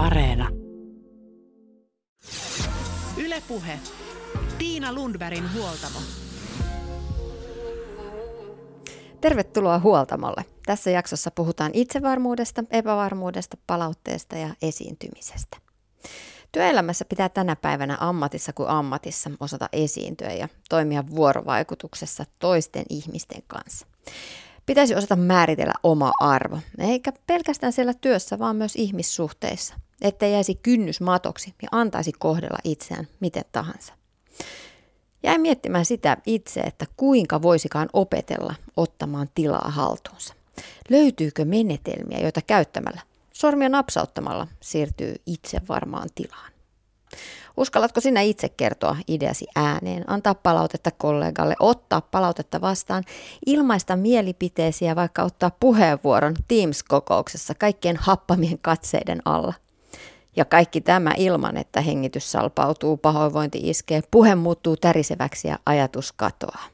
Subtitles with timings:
[0.00, 0.48] Areena.
[3.16, 3.78] Ylepuhe.
[4.58, 5.98] Tiina Lundbergin huoltamo.
[9.20, 10.44] Tervetuloa Huoltamolle.
[10.66, 15.56] Tässä jaksossa puhutaan itsevarmuudesta, epävarmuudesta, palautteesta ja esiintymisestä.
[16.52, 23.86] Työelämässä pitää tänä päivänä ammatissa kuin ammatissa osata esiintyä ja toimia vuorovaikutuksessa toisten ihmisten kanssa.
[24.66, 31.00] Pitäisi osata määritellä oma arvo, eikä pelkästään siellä työssä, vaan myös ihmissuhteissa, ettei jäisi kynnys
[31.00, 33.92] matoksi ja antaisi kohdella itseään miten tahansa.
[35.22, 40.34] Jäin miettimään sitä itse, että kuinka voisikaan opetella ottamaan tilaa haltuunsa.
[40.90, 43.00] Löytyykö menetelmiä, joita käyttämällä,
[43.32, 46.52] sormia napsauttamalla, siirtyy itse varmaan tilaan?
[47.56, 53.04] Uskallatko sinä itse kertoa ideasi ääneen, antaa palautetta kollegalle, ottaa palautetta vastaan,
[53.46, 59.54] ilmaista mielipiteesi ja vaikka ottaa puheenvuoron Teams-kokouksessa kaikkien happamien katseiden alla?
[60.36, 66.64] Ja kaikki tämä ilman, että hengitys salpautuu, pahoinvointi iskee, puhe muuttuu täriseväksi ja ajatus katoaa.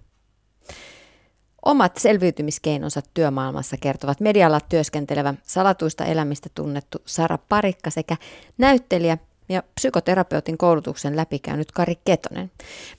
[1.65, 8.17] Omat selviytymiskeinonsa työmaailmassa kertovat medialla työskentelevä salatuista elämistä tunnettu Sara Parikka sekä
[8.59, 12.51] näyttelijä ja psykoterapeutin koulutuksen läpikäynyt Kari Ketonen,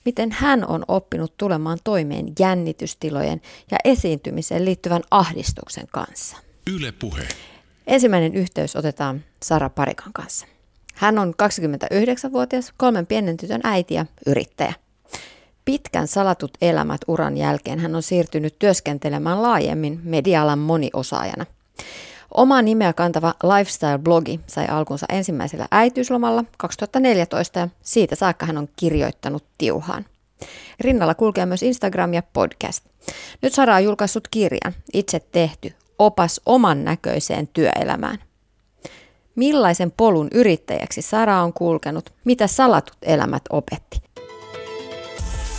[0.04, 6.36] miten hän on oppinut tulemaan toimeen jännitystilojen ja esiintymiseen liittyvän ahdistuksen kanssa.
[6.74, 7.28] Yle puhe.
[7.88, 10.46] Ensimmäinen yhteys otetaan Sara Parikan kanssa.
[10.94, 14.74] Hän on 29-vuotias, kolmen pienen tytön äiti ja yrittäjä.
[15.64, 21.46] Pitkän salatut elämät uran jälkeen hän on siirtynyt työskentelemään laajemmin medialan moniosaajana–
[22.34, 29.44] Oma nimeä kantava lifestyle-blogi sai alkunsa ensimmäisellä äitiyslomalla 2014 ja siitä saakka hän on kirjoittanut
[29.58, 30.06] tiuhaan.
[30.80, 32.84] Rinnalla kulkee myös Instagram ja podcast.
[33.42, 38.18] Nyt Sara on julkaissut kirjan Itse tehty, opas oman näköiseen työelämään.
[39.34, 44.02] Millaisen polun yrittäjäksi Sara on kulkenut, mitä salatut elämät opetti?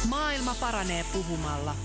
[0.09, 1.75] Maailma paranee puhumalla.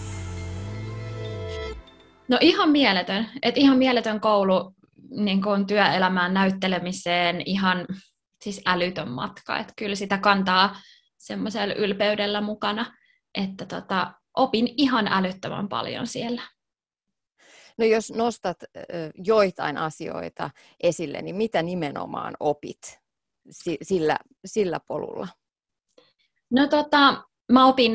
[2.29, 3.27] No ihan mieletön.
[3.43, 4.75] Et ihan mieletön koulu
[5.11, 7.87] niin kuin työelämään näyttelemiseen, ihan
[8.43, 9.59] siis älytön matka.
[9.59, 10.77] Et kyllä sitä kantaa
[11.19, 12.87] semmoisella ylpeydellä mukana,
[13.35, 16.43] että tota, opin ihan älyttömän paljon siellä.
[17.79, 18.57] No jos nostat
[19.25, 20.51] joitain asioita
[20.83, 23.01] esille, niin mitä nimenomaan opit
[23.83, 25.29] sillä, sillä polulla?
[26.51, 27.93] No tota, mä opin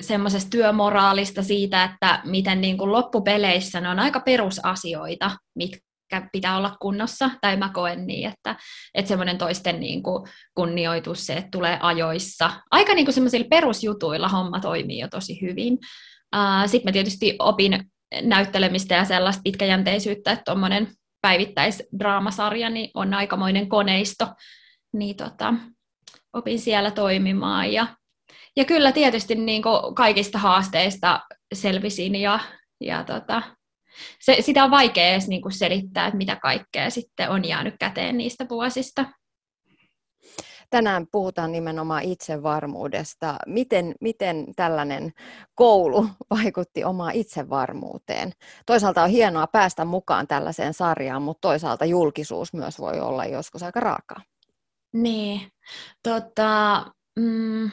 [0.00, 6.76] semmoisesta työmoraalista siitä, että miten niin kuin loppupeleissä ne on aika perusasioita, mitkä pitää olla
[6.80, 8.56] kunnossa, tai mä koen niin, että,
[8.94, 12.50] että semmoinen toisten niin kuin kunnioitus, se, että tulee ajoissa.
[12.70, 15.78] Aika niin kuin semmoisilla perusjutuilla homma toimii jo tosi hyvin.
[16.66, 17.90] Sitten mä tietysti opin
[18.22, 20.88] näyttelemistä ja sellaista pitkäjänteisyyttä, että tuommoinen
[21.20, 24.26] päivittäisdraamasarja niin on aikamoinen koneisto,
[24.92, 25.54] niin tota,
[26.32, 27.86] opin siellä toimimaan ja
[28.56, 29.62] ja kyllä tietysti niin
[29.94, 31.20] kaikista haasteista
[31.54, 32.40] selvisin ja,
[32.80, 33.42] ja tota,
[34.20, 38.46] se, sitä on vaikea edes niin selittää, että mitä kaikkea sitten on jäänyt käteen niistä
[38.48, 39.04] vuosista.
[40.70, 43.36] Tänään puhutaan nimenomaan itsevarmuudesta.
[43.46, 45.12] Miten, miten tällainen
[45.54, 48.32] koulu vaikutti omaan itsevarmuuteen?
[48.66, 53.80] Toisaalta on hienoa päästä mukaan tällaiseen sarjaan, mutta toisaalta julkisuus myös voi olla joskus aika
[53.80, 54.22] raakaa.
[54.92, 55.40] Niin,
[56.02, 56.84] tota,
[57.18, 57.70] mm,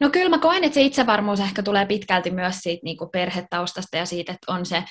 [0.00, 3.96] No kyllä mä koen, että se itsevarmuus ehkä tulee pitkälti myös siitä niin kuin perhetaustasta
[3.96, 4.84] ja siitä, että on se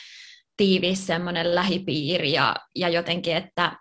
[0.57, 3.71] tiivis semmoinen lähipiiri ja, ja jotenkin, että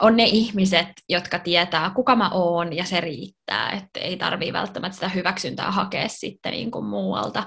[0.00, 4.94] on ne ihmiset, jotka tietää, kuka mä oon ja se riittää, että ei tarvii välttämättä
[4.94, 7.42] sitä hyväksyntää hakea sitten niin kuin muualta.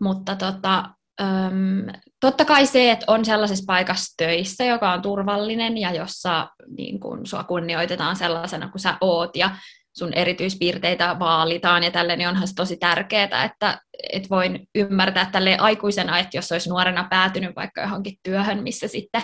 [0.00, 0.84] Mutta tota,
[1.20, 1.86] Öm,
[2.20, 7.26] totta kai se, että on sellaisessa paikassa töissä, joka on turvallinen ja jossa niin kun,
[7.26, 9.50] sua kunnioitetaan sellaisena kuin sä oot ja
[9.98, 13.80] sun erityispiirteitä vaalitaan ja tälle, niin onhan se tosi tärkeää, että,
[14.12, 19.22] että voin ymmärtää tälle aikuisena, että jos olisi nuorena päätynyt vaikka johonkin työhön, missä sitten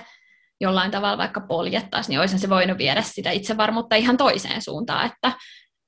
[0.61, 5.32] jollain tavalla vaikka poljettaisiin, niin olisin se voinut viedä sitä itsevarmuutta ihan toiseen suuntaan, että,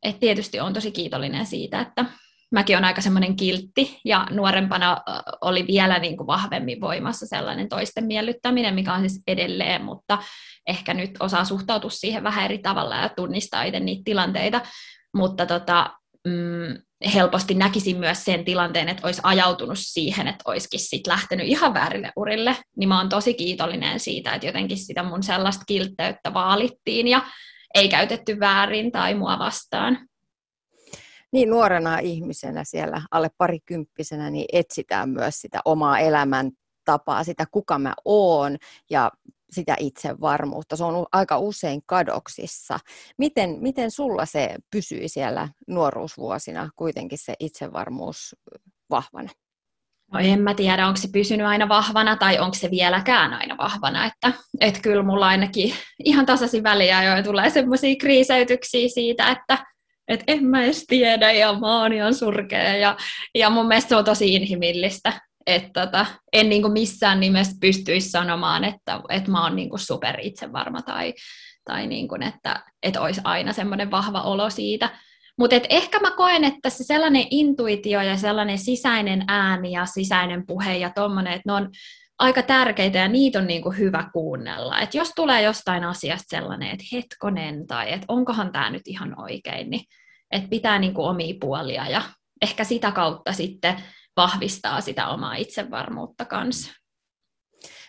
[0.02, 2.04] että tietysti on tosi kiitollinen siitä, että
[2.52, 4.96] mäkin olen aika semmoinen kiltti ja nuorempana
[5.40, 10.18] oli vielä niin kuin vahvemmin voimassa sellainen toisten miellyttäminen, mikä on siis edelleen, mutta
[10.66, 14.60] ehkä nyt osaa suhtautua siihen vähän eri tavalla ja tunnistaa itse niitä tilanteita,
[15.14, 16.82] mutta tota, mm,
[17.14, 22.12] helposti näkisin myös sen tilanteen, että olisi ajautunut siihen, että olisikin sit lähtenyt ihan väärille
[22.16, 27.22] urille, niin mä oon tosi kiitollinen siitä, että jotenkin sitä mun sellaista kiltteyttä vaalittiin ja
[27.74, 30.08] ei käytetty väärin tai mua vastaan.
[31.32, 37.94] Niin nuorena ihmisenä siellä alle parikymppisenä niin etsitään myös sitä omaa elämäntapaa, sitä kuka mä
[38.04, 38.56] oon
[38.90, 39.10] ja
[39.50, 40.76] sitä itsevarmuutta.
[40.76, 42.78] Se on aika usein kadoksissa.
[43.18, 48.36] Miten, miten sulla se pysyi siellä nuoruusvuosina kuitenkin se itsevarmuus
[48.90, 49.28] vahvana?
[50.12, 54.06] No en mä tiedä, onko se pysynyt aina vahvana tai onko se vieläkään aina vahvana.
[54.06, 55.74] Että, et kyllä mulla ainakin
[56.04, 59.58] ihan tasaisin väliä jo tulee semmoisia kriiseytyksiä siitä, että
[60.08, 62.76] et en mä edes tiedä ja mä oon ihan surkea.
[62.76, 62.96] Ja,
[63.34, 65.20] ja mun mielestä se on tosi inhimillistä.
[65.48, 69.80] Että tota, en niin kuin missään nimessä pystyisi sanomaan, että, että mä oon niin kuin
[69.80, 71.14] super itsevarma tai,
[71.64, 74.90] tai niin kuin, että, että olisi aina semmoinen vahva olo siitä.
[75.38, 80.76] Mutta ehkä mä koen, että se sellainen intuitio ja sellainen sisäinen ääni ja sisäinen puhe
[80.76, 81.70] ja tommonen, että ne on
[82.18, 84.80] aika tärkeitä ja niitä on niin kuin hyvä kuunnella.
[84.80, 89.70] Et jos tulee jostain asiasta sellainen, että hetkonen tai että onkohan tämä nyt ihan oikein,
[89.70, 89.84] niin
[90.30, 92.02] että pitää niin kuin omia puolia ja
[92.42, 93.76] ehkä sitä kautta sitten
[94.18, 96.72] vahvistaa sitä omaa itsevarmuutta kanssa.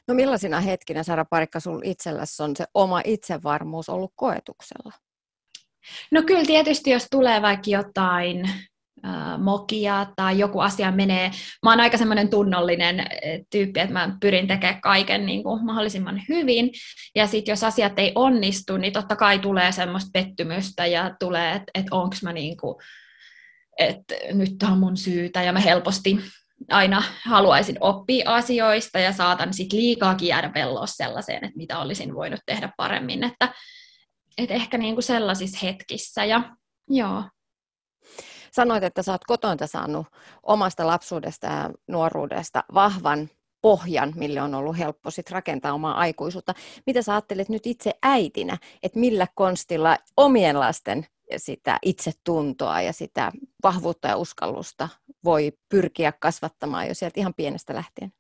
[0.08, 4.94] No millaisina hetkinä, Sara Parikka, sinulla itselläsi on se oma itsevarmuus ollut koetuksella?
[6.12, 8.46] No kyllä tietysti, jos tulee vaikka jotain
[9.06, 11.32] äh, mokia tai joku asia menee,
[11.66, 13.06] mä oon aika semmoinen tunnollinen
[13.52, 16.72] tyyppi, että mä pyrin tekemään kaiken niin kuin mahdollisimman hyvin,
[17.16, 21.72] ja sitten jos asiat ei onnistu, niin totta kai tulee semmoista pettymystä ja tulee, että
[21.74, 22.76] et onko mä niin kuin,
[23.80, 26.20] että nyt tämä on mun syytä, ja mä helposti
[26.70, 32.40] aina haluaisin oppia asioista ja saatan sitten liikaakin jäädä velloa sellaiseen, että mitä olisin voinut
[32.46, 33.54] tehdä paremmin, että
[34.38, 36.26] et ehkä niinku sellaisissa hetkissä.
[36.26, 36.56] Ja,
[36.90, 37.24] joo.
[38.52, 40.08] Sanoit, että sä oot kotointa saanut
[40.44, 43.30] omasta lapsuudesta ja nuoruudesta vahvan
[43.62, 46.54] pohjan, mille on ollut helppo sit rakentaa omaa aikuisuutta.
[46.86, 51.06] Mitä sä ajattelet nyt itse äitinä, että millä konstilla omien lasten
[51.38, 53.32] sitä itsetuntoa ja sitä
[53.64, 54.90] vahvuutta ja uskallusta
[55.24, 58.12] voi pyrkiä kasvattamaan jo sieltä ihan pienestä lähtien?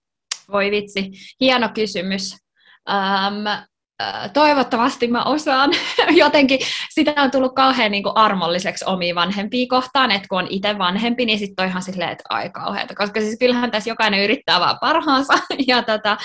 [0.52, 2.38] Voi vitsi, hieno kysymys.
[2.90, 3.68] Ähm,
[4.34, 5.72] toivottavasti mä osaan.
[6.24, 6.60] Jotenkin
[6.90, 11.26] sitä on tullut kauhean niin kuin armolliseksi omiin vanhempia kohtaan, että kun on itse vanhempi,
[11.26, 14.78] niin sitten on ihan silleen, että ai kauheata, koska siis kyllähän tässä jokainen yrittää vaan
[14.82, 15.34] parhaansa.
[15.68, 16.18] Ja tota,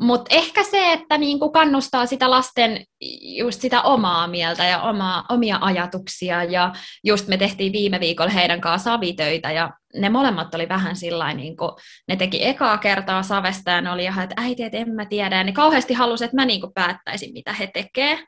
[0.00, 2.84] Mutta ehkä se, että niin kuin kannustaa sitä lasten
[3.20, 6.44] just sitä omaa mieltä ja omaa, omia ajatuksia.
[6.44, 6.72] Ja
[7.04, 11.56] just me tehtiin viime viikolla heidän kanssaan savitöitä ja ne molemmat oli vähän sillä niin
[11.56, 11.70] kuin,
[12.08, 15.36] ne teki ekaa kertaa savesta ja ne oli ihan, että äiti, että en mä tiedä.
[15.36, 18.18] Ja ne kauheasti halusi, että mä niin kuin päättäisin, mitä he tekee.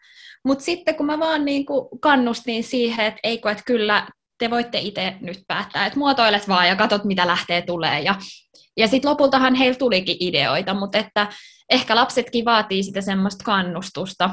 [0.44, 4.06] Mutta sitten kun mä vaan niin kuin kannustin siihen, että eikö, että kyllä
[4.38, 8.00] te voitte itse nyt päättää, että muotoilet vaan ja katsot, mitä lähtee tulee.
[8.00, 8.14] Ja,
[8.76, 11.26] ja sitten lopultahan heillä tulikin ideoita, mutta että
[11.70, 14.30] ehkä lapsetkin vaatii sitä semmoista kannustusta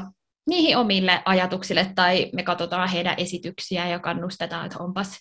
[0.48, 5.18] niihin omille ajatuksille, tai me katsotaan heidän esityksiä ja kannustetaan, että onpas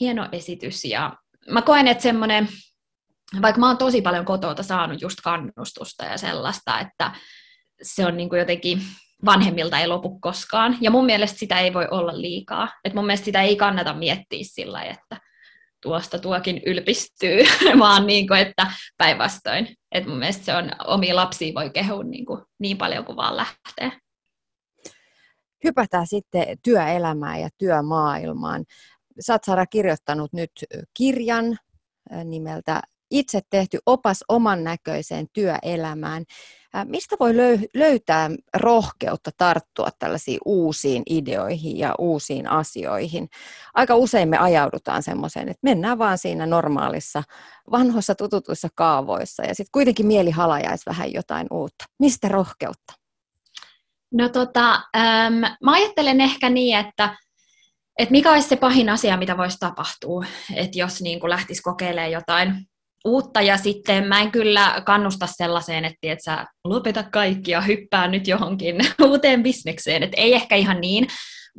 [0.00, 0.84] hieno esitys.
[0.84, 1.16] Ja
[1.50, 2.48] mä koen, että semmoinen,
[3.42, 7.12] vaikka mä oon tosi paljon kotota saanut just kannustusta ja sellaista, että
[7.82, 8.82] se on niin kuin jotenkin
[9.24, 10.78] vanhemmilta ei lopu koskaan.
[10.80, 12.68] Ja mun mielestä sitä ei voi olla liikaa.
[12.84, 15.20] Et mun mielestä sitä ei kannata miettiä sillä että
[15.82, 17.38] tuosta tuokin ylpistyy,
[17.78, 18.66] vaan niin kuin, että
[18.96, 19.76] päinvastoin.
[19.92, 23.36] Et mun mielestä se on, omia lapsia voi kehua niin, kuin, niin paljon kuin vaan
[23.36, 23.98] lähtee.
[25.64, 28.64] Hypätään sitten työelämään ja työmaailmaan.
[29.20, 30.50] Sä oot Sara kirjoittanut nyt
[30.94, 31.58] kirjan
[32.24, 36.24] nimeltä Itse tehty opas oman näköiseen työelämään.
[36.84, 37.36] Mistä voi
[37.74, 43.28] löytää rohkeutta tarttua tällaisiin uusiin ideoihin ja uusiin asioihin?
[43.74, 47.22] Aika usein me ajaudutaan semmoiseen, että mennään vaan siinä normaalissa,
[47.70, 51.84] vanhoissa tututuissa kaavoissa ja sitten kuitenkin mieli halajaisi vähän jotain uutta.
[51.98, 52.94] Mistä rohkeutta?
[54.12, 57.16] No tota, ähm, mä ajattelen ehkä niin, että
[57.98, 60.24] et mikä olisi se pahin asia, mitä voisi tapahtua,
[60.54, 62.68] että jos niin kuin lähtisi kokeilemaan jotain
[63.04, 63.42] uutta.
[63.42, 68.28] Ja sitten mä en kyllä kannusta sellaiseen, että et sä lopeta kaikki ja hyppää nyt
[68.28, 68.76] johonkin
[69.08, 71.06] uuteen bisnekseen, että ei ehkä ihan niin,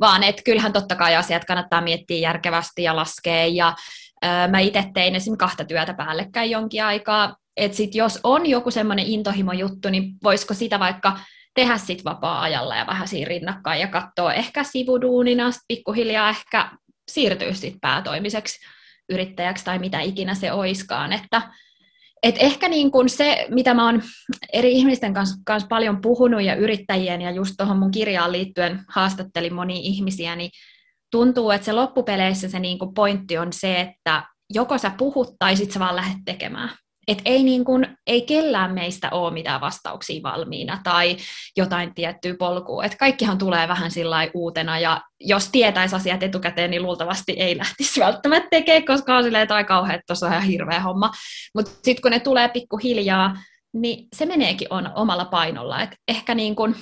[0.00, 3.46] vaan että kyllähän totta kai asiat kannattaa miettiä järkevästi ja laskea.
[3.46, 3.74] Ja
[4.24, 5.36] ö, mä itse tein esim.
[5.36, 10.54] kahta työtä päällekkäin jonkin aikaa, että sit jos on joku semmoinen intohimo juttu, niin voisiko
[10.54, 11.18] sitä vaikka
[11.54, 16.70] tehdä sit vapaa-ajalla ja vähän siinä rinnakkain ja katsoa ehkä sivuduunina, pikkuhiljaa ehkä
[17.10, 18.58] siirtyä sit päätoimiseksi
[19.08, 21.12] yrittäjäksi tai mitä ikinä se oiskaan.
[21.12, 21.42] Että,
[22.22, 24.02] et ehkä niin kun se, mitä mä oon
[24.52, 29.54] eri ihmisten kanssa, kanssa paljon puhunut ja yrittäjien ja just tuohon mun kirjaan liittyen haastattelin
[29.54, 30.50] monia ihmisiä, niin
[31.10, 35.70] tuntuu, että se loppupeleissä se niin pointti on se, että joko sä puhut tai sit
[35.70, 36.70] sä vaan lähdet tekemään.
[37.08, 41.16] Et ei, niin kun, ei kellään meistä ole mitään vastauksia valmiina tai
[41.56, 42.84] jotain tiettyä polkua.
[42.84, 48.00] Et kaikkihan tulee vähän sillä uutena ja jos tietäisi asiat etukäteen, niin luultavasti ei lähtisi
[48.00, 51.10] välttämättä tekemään, koska on silleen, että kauhean, tuossa on ihan hirveä homma.
[51.54, 53.36] Mutta sitten kun ne tulee pikkuhiljaa,
[53.72, 55.82] niin se meneekin on omalla painolla.
[55.82, 56.76] Et ehkä niin kun,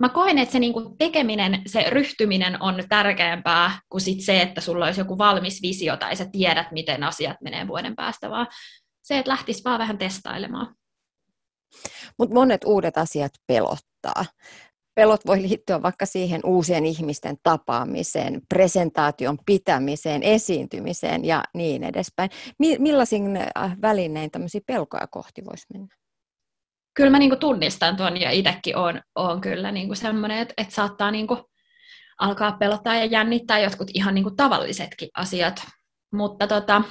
[0.00, 4.60] mä koen, että se niin kun tekeminen, se ryhtyminen on tärkeämpää kuin sit se, että
[4.60, 8.46] sulla olisi joku valmis visio tai sä tiedät, miten asiat menee vuoden päästä, vaan
[9.08, 10.74] se, että lähtisi vaan vähän testailemaan.
[12.18, 14.24] Mutta monet uudet asiat pelottaa.
[14.94, 22.30] Pelot voi liittyä vaikka siihen uusien ihmisten tapaamiseen, presentaation pitämiseen, esiintymiseen ja niin edespäin.
[22.58, 25.96] Millaisin äh, välinein tämmöisiä pelkoja kohti voisi mennä?
[26.94, 31.10] Kyllä mä niinku tunnistan tuon ja itsekin on, on kyllä niinku semmoinen, että, että saattaa
[31.10, 31.50] niinku
[32.18, 35.66] alkaa pelottaa ja jännittää jotkut ihan niinku tavallisetkin asiat.
[36.12, 36.82] Mutta tota,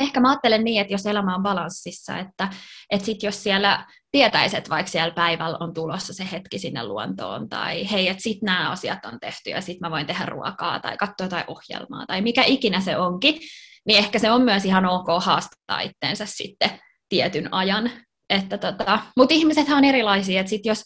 [0.00, 2.48] ehkä mä ajattelen niin, että jos elämä on balanssissa, että,
[2.90, 7.48] että sit jos siellä tietäisi, että vaikka siellä päivällä on tulossa se hetki sinne luontoon,
[7.48, 10.96] tai hei, että sit nämä asiat on tehty, ja sit mä voin tehdä ruokaa, tai
[10.96, 13.40] katsoa jotain ohjelmaa, tai mikä ikinä se onkin,
[13.86, 16.70] niin ehkä se on myös ihan ok haastaa itteensä sitten
[17.08, 17.90] tietyn ajan.
[18.30, 20.82] Että tota, Mutta ihmisethän on erilaisia, että sit jos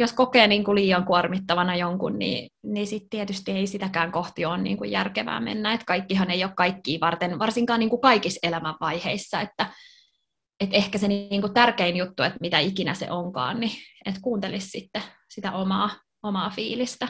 [0.00, 4.58] jos kokee niin kuin liian kuormittavana jonkun, niin, niin sitten tietysti ei sitäkään kohti ole
[4.58, 5.72] niin kuin järkevää mennä.
[5.72, 9.40] Että kaikkihan ei ole kaikkia varten, varsinkaan niin kuin kaikissa elämänvaiheissa.
[9.40, 9.66] Että,
[10.60, 13.72] että ehkä se niin kuin tärkein juttu, että mitä ikinä se onkaan, niin
[14.06, 15.90] että kuuntelisi sitten sitä omaa,
[16.22, 17.08] omaa fiilistä.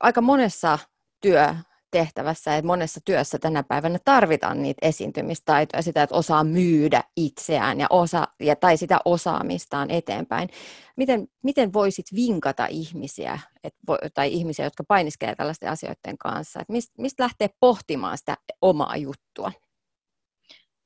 [0.00, 0.78] Aika monessa
[1.22, 1.54] työ,
[1.90, 7.86] tehtävässä ja monessa työssä tänä päivänä tarvitaan niitä esiintymistaitoja, sitä, että osaa myydä itseään ja
[7.90, 10.48] osa, ja, tai sitä osaamistaan eteenpäin.
[10.96, 13.74] Miten, miten voisit vinkata ihmisiä et,
[14.14, 19.52] tai ihmisiä, jotka painiskelevat tällaisten asioiden kanssa, mistä mist lähtee pohtimaan sitä omaa juttua?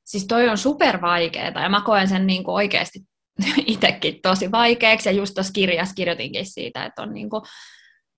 [0.04, 2.99] Siis toi on super vaikeaa ja mä koen sen niin kuin oikeasti
[3.66, 7.42] itsekin tosi vaikeaksi ja just tuossa kirjassa kirjoitinkin siitä, että on, niin kuin,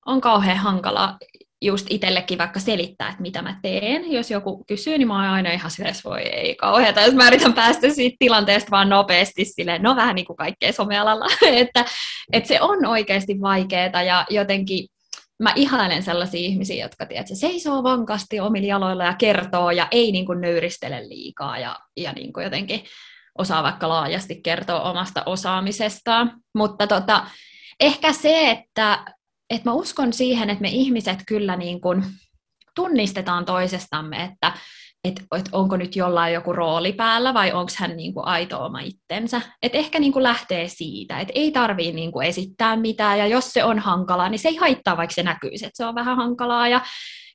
[0.07, 1.19] on kauhean hankala
[1.65, 4.13] just itsellekin vaikka selittää, että mitä mä teen.
[4.13, 7.53] Jos joku kysyy, niin mä oon aina ihan silleen, voi ei kauheata, jos mä yritän
[7.53, 11.85] päästä siitä tilanteesta vaan nopeasti silleen, no vähän niin kuin kaikkea somealalla, että,
[12.33, 14.87] että se on oikeasti vaikeaa ja jotenkin
[15.43, 20.13] mä ihailen sellaisia ihmisiä, jotka tiedät, se seisoo vankasti omilla jaloilla ja kertoo ja ei
[20.13, 22.85] niin kuin nöyristele liikaa ja, ja niin kuin jotenkin
[23.39, 26.33] osaa vaikka laajasti kertoa omasta osaamisestaan.
[26.55, 27.27] Mutta tota,
[27.81, 29.05] ehkä se, että
[29.51, 32.05] että mä uskon siihen, että me ihmiset kyllä niin kuin
[32.75, 34.53] tunnistetaan toisestamme, että
[35.05, 38.81] että et onko nyt jollain joku rooli päällä vai onko hän niin kuin aito oma
[38.81, 39.41] itsensä.
[39.63, 43.53] Et ehkä niin kuin lähtee siitä, että ei tarvii niin kuin esittää mitään ja jos
[43.53, 46.69] se on hankalaa, niin se ei haittaa, vaikka se näkyisi, että se on vähän hankalaa
[46.69, 46.81] ja,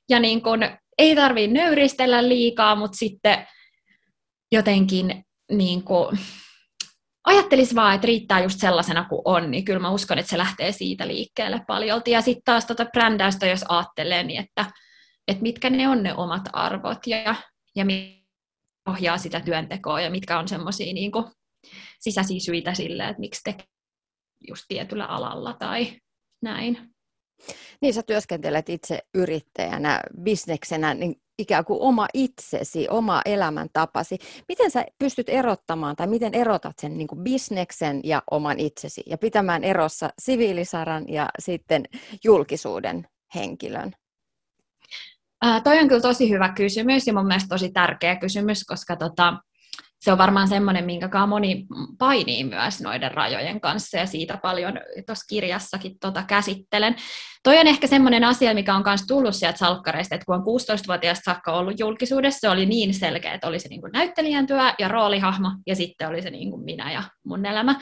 [0.08, 0.60] ja niin kuin,
[0.98, 3.46] ei tarvii nöyristellä liikaa, mutta sitten
[4.52, 6.18] jotenkin niin kuin,
[7.30, 10.72] ajattelisi vaan, että riittää just sellaisena kuin on, niin kyllä mä uskon, että se lähtee
[10.72, 12.10] siitä liikkeelle paljolti.
[12.10, 14.64] Ja sitten taas tuota brändäystä, jos ajattelee, niin että,
[15.28, 17.34] että mitkä ne on ne omat arvot ja,
[17.76, 17.84] ja
[18.88, 21.12] ohjaa sitä työntekoa ja mitkä on semmoisia niin
[22.00, 23.66] sisäisiä syitä sille, että miksi tekee
[24.48, 26.00] just tietyllä alalla tai
[26.42, 26.89] näin.
[27.80, 34.18] Niin, sä työskentelet itse yrittäjänä, bisneksenä, niin ikään kuin oma itsesi, oma elämäntapasi.
[34.48, 39.18] Miten sä pystyt erottamaan tai miten erotat sen niin kuin bisneksen ja oman itsesi ja
[39.18, 41.84] pitämään erossa siviilisaran ja sitten
[42.24, 43.92] julkisuuden henkilön?
[45.42, 49.36] Ää, toi on kyllä tosi hyvä kysymys ja mun mielestä tosi tärkeä kysymys, koska tota,
[50.00, 51.66] se on varmaan semmoinen, minkä moni
[51.98, 54.72] painii myös noiden rajojen kanssa ja siitä paljon
[55.06, 56.96] tuossa kirjassakin tota käsittelen.
[57.42, 61.24] Toi on ehkä semmoinen asia, mikä on myös tullut sieltä salkkareista, että kun on 16-vuotiaasta
[61.24, 64.88] saakka ollut julkisuudessa, se oli niin selkeä, että oli se niin kuin näyttelijän työ ja
[64.88, 67.80] roolihahmo ja sitten oli se niin kuin minä ja mun elämä.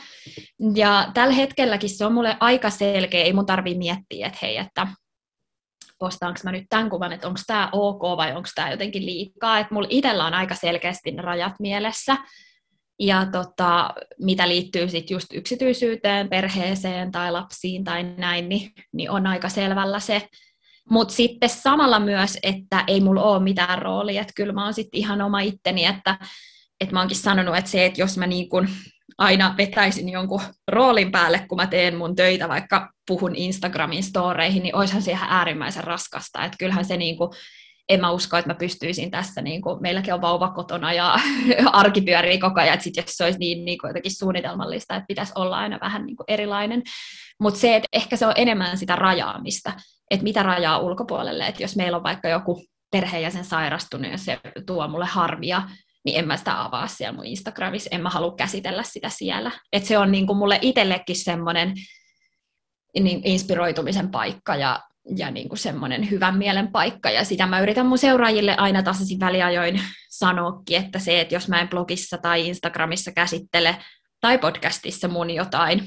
[0.75, 4.87] Ja tällä hetkelläkin se on mulle aika selkeä, ei mun tarvii miettiä, että hei, että
[5.99, 9.59] postaanko mä nyt tämän kuvan, että onko tämä ok vai onko tämä jotenkin liikaa.
[9.59, 12.17] Että mulla itsellä on aika selkeästi ne rajat mielessä.
[13.01, 19.27] Ja tota, mitä liittyy sitten just yksityisyyteen, perheeseen tai lapsiin tai näin, niin, niin on
[19.27, 20.29] aika selvällä se.
[20.91, 25.01] Mutta sitten samalla myös, että ei mulla ole mitään roolia, että kyllä mä oon sitten
[25.01, 26.19] ihan oma itteni, että,
[26.81, 28.69] että mä oonkin sanonut, että se, että jos mä niin kun
[29.19, 34.77] aina vetäisin jonkun roolin päälle, kun mä teen mun töitä, vaikka puhun Instagramin storeihin, niin
[34.77, 36.45] olisihan se ihan äärimmäisen raskasta.
[36.45, 37.31] Että kyllähän se niin kuin,
[37.89, 41.17] en mä usko, että mä pystyisin tässä, niin kuin, meilläkin on vauva kotona ja
[41.73, 45.07] arki pyörii koko ajan, että sit jos se olisi niin, niin kuin jotenkin suunnitelmallista, että
[45.07, 46.83] pitäisi olla aina vähän niin kuin erilainen.
[47.41, 49.73] Mutta se, että ehkä se on enemmän sitä rajaamista,
[50.11, 54.89] että mitä rajaa ulkopuolelle, että jos meillä on vaikka joku perheenjäsen sairastunut ja se tuo
[54.89, 55.63] mulle harvia,
[56.05, 59.51] niin en mä sitä avaa siellä mun Instagramissa, en mä halua käsitellä sitä siellä.
[59.73, 61.75] Et se on niin kuin mulle itsellekin semmoinen
[62.95, 64.81] niin inspiroitumisen paikka ja,
[65.17, 67.11] ja niin kuin semmoinen hyvän mielen paikka.
[67.11, 69.81] Ja sitä mä yritän mun seuraajille aina tasaisin väliajoin
[70.11, 73.77] sanoakin, että se, että jos mä en blogissa tai Instagramissa käsittele
[74.21, 75.83] tai podcastissa mun jotain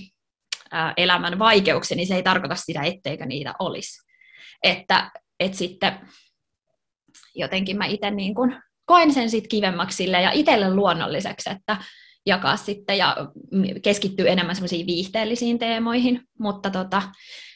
[0.72, 4.12] ää, elämän vaikeuksia, niin se ei tarkoita sitä, etteikö niitä olisi.
[4.64, 6.00] Että et sitten
[7.36, 8.36] jotenkin mä itse niin
[8.86, 11.78] koen sen sitten kivemmaksi ja itselle luonnolliseksi, että
[12.26, 13.18] jakaa sitten ja
[13.84, 17.02] keskittyy enemmän semmoisiin viihteellisiin teemoihin, mutta tota,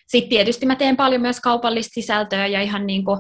[0.08, 3.20] sitten tietysti mä teen paljon myös kaupallista sisältöä ja ihan niin kuin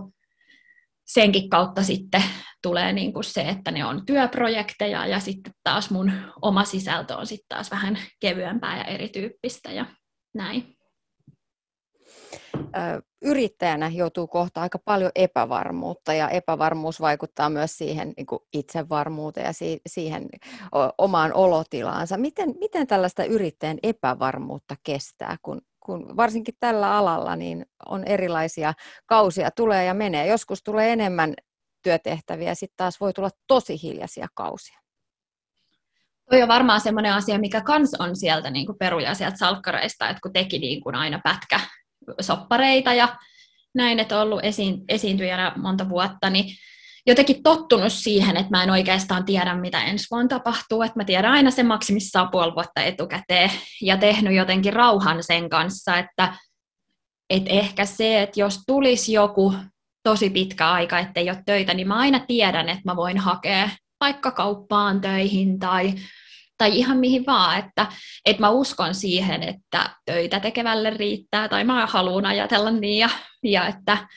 [1.06, 2.24] senkin kautta sitten
[2.62, 6.12] tulee niin kuin se, että ne on työprojekteja ja sitten taas mun
[6.42, 9.86] oma sisältö on sitten taas vähän kevyempää ja erityyppistä ja
[10.34, 10.75] näin.
[13.22, 19.54] Yrittäjänä joutuu kohta aika paljon epävarmuutta ja epävarmuus vaikuttaa myös siihen niin kuin itsevarmuuteen ja
[19.88, 20.26] siihen
[20.98, 22.18] omaan olotilaansa.
[22.18, 28.74] Miten, miten tällaista yrittäjän epävarmuutta kestää, kun kun varsinkin tällä alalla niin on erilaisia
[29.06, 30.28] kausia, tulee ja menee.
[30.28, 31.34] Joskus tulee enemmän
[31.84, 34.80] työtehtäviä, sitten taas voi tulla tosi hiljaisia kausia.
[36.30, 40.22] Tuo on varmaan semmoinen asia, mikä kans on sieltä niin kuin peruja sieltä salkkareista, että
[40.22, 41.60] kun teki niin kuin aina pätkä
[42.22, 43.18] soppareita ja
[43.76, 46.46] näin, että ollut esiin, esiintyjänä monta vuotta, niin
[47.08, 51.32] jotenkin tottunut siihen, että mä en oikeastaan tiedä, mitä ensi vuonna tapahtuu, että mä tiedän
[51.32, 56.34] aina sen maksimissaan puoli vuotta etukäteen ja tehnyt jotenkin rauhan sen kanssa, että,
[57.30, 59.54] että ehkä se, että jos tulisi joku
[60.04, 63.70] tosi pitkä aika, ettei ole töitä, niin mä aina tiedän, että mä voin hakea
[64.00, 65.94] vaikka kauppaan töihin tai,
[66.58, 67.88] tai ihan mihin vaan, että,
[68.26, 73.10] että mä uskon siihen, että töitä tekevälle riittää, tai mä haluan ajatella niin, ja,
[73.44, 74.08] ja että,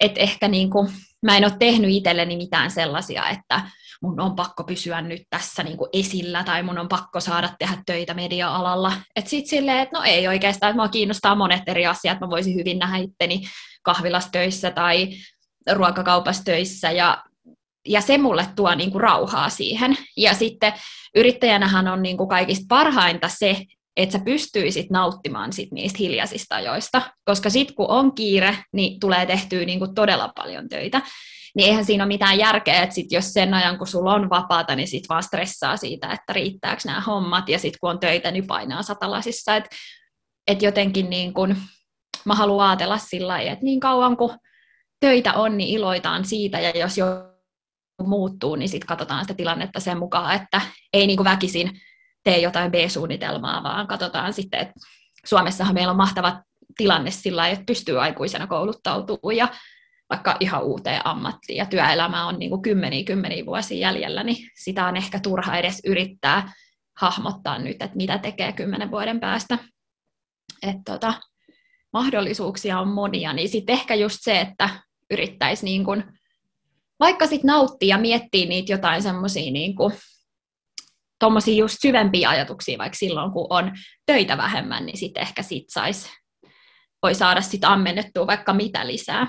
[0.00, 0.88] että ehkä niin kuin,
[1.22, 3.60] mä en ole tehnyt itselleni mitään sellaisia, että
[4.02, 7.76] mun on pakko pysyä nyt tässä niin kuin esillä tai mun on pakko saada tehdä
[7.86, 8.92] töitä media-alalla.
[9.16, 12.54] Että sitten silleen, että no ei oikeastaan, että mua kiinnostaa monet eri asiat, mä voisin
[12.54, 13.42] hyvin nähdä itteni
[13.82, 15.08] kahvilastöissä tai
[15.72, 17.24] ruokakaupassa töissä ja,
[17.88, 19.96] ja se mulle tuo niin kuin rauhaa siihen.
[20.16, 20.72] Ja sitten
[21.14, 23.62] yrittäjänähän on niin kuin kaikista parhainta se,
[23.96, 29.26] että sä pystyisit nauttimaan sit niistä hiljaisista ajoista, koska sitten kun on kiire, niin tulee
[29.26, 31.02] tehtyä niin kuin todella paljon töitä.
[31.54, 34.76] Niin eihän siinä ole mitään järkeä, että sit jos sen ajan, kun sulla on vapaata,
[34.76, 38.46] niin sit vaan stressaa siitä, että riittääkö nämä hommat, ja sitten kun on töitä, niin
[38.46, 39.56] painaa satalasissa.
[39.56, 39.76] Että
[40.46, 41.56] et jotenkin niin kun,
[42.24, 44.38] mä haluan ajatella sillä lailla, että niin kauan kuin
[45.00, 47.31] töitä on, niin iloitaan siitä, ja jos jo
[48.08, 50.60] muuttuu, niin sitten katsotaan sitä tilannetta sen mukaan, että
[50.92, 51.80] ei niin kuin väkisin
[52.24, 54.74] tee jotain B-suunnitelmaa, vaan katsotaan sitten, että
[55.26, 56.42] Suomessahan meillä on mahtava
[56.76, 59.48] tilanne sillä että pystyy aikuisena kouluttautumaan ja
[60.10, 64.86] vaikka ihan uuteen ammattiin ja työelämä on niin kuin kymmeniä, kymmeniä vuosia jäljellä, niin sitä
[64.86, 66.52] on ehkä turha edes yrittää
[67.00, 69.58] hahmottaa nyt, että mitä tekee kymmenen vuoden päästä.
[70.62, 71.14] Että tota,
[71.92, 74.68] mahdollisuuksia on monia, niin sitten ehkä just se, että
[75.10, 76.04] yrittäisi niin kuin,
[77.00, 79.74] vaikka sitten nauttia ja miettiä niitä jotain semmoisia niin
[81.18, 83.72] tuommoisia just syvempiä ajatuksia, vaikka silloin kun on
[84.06, 86.10] töitä vähemmän, niin sitten ehkä sit sais,
[87.02, 89.26] voi saada sitten ammennettua vaikka mitä lisää.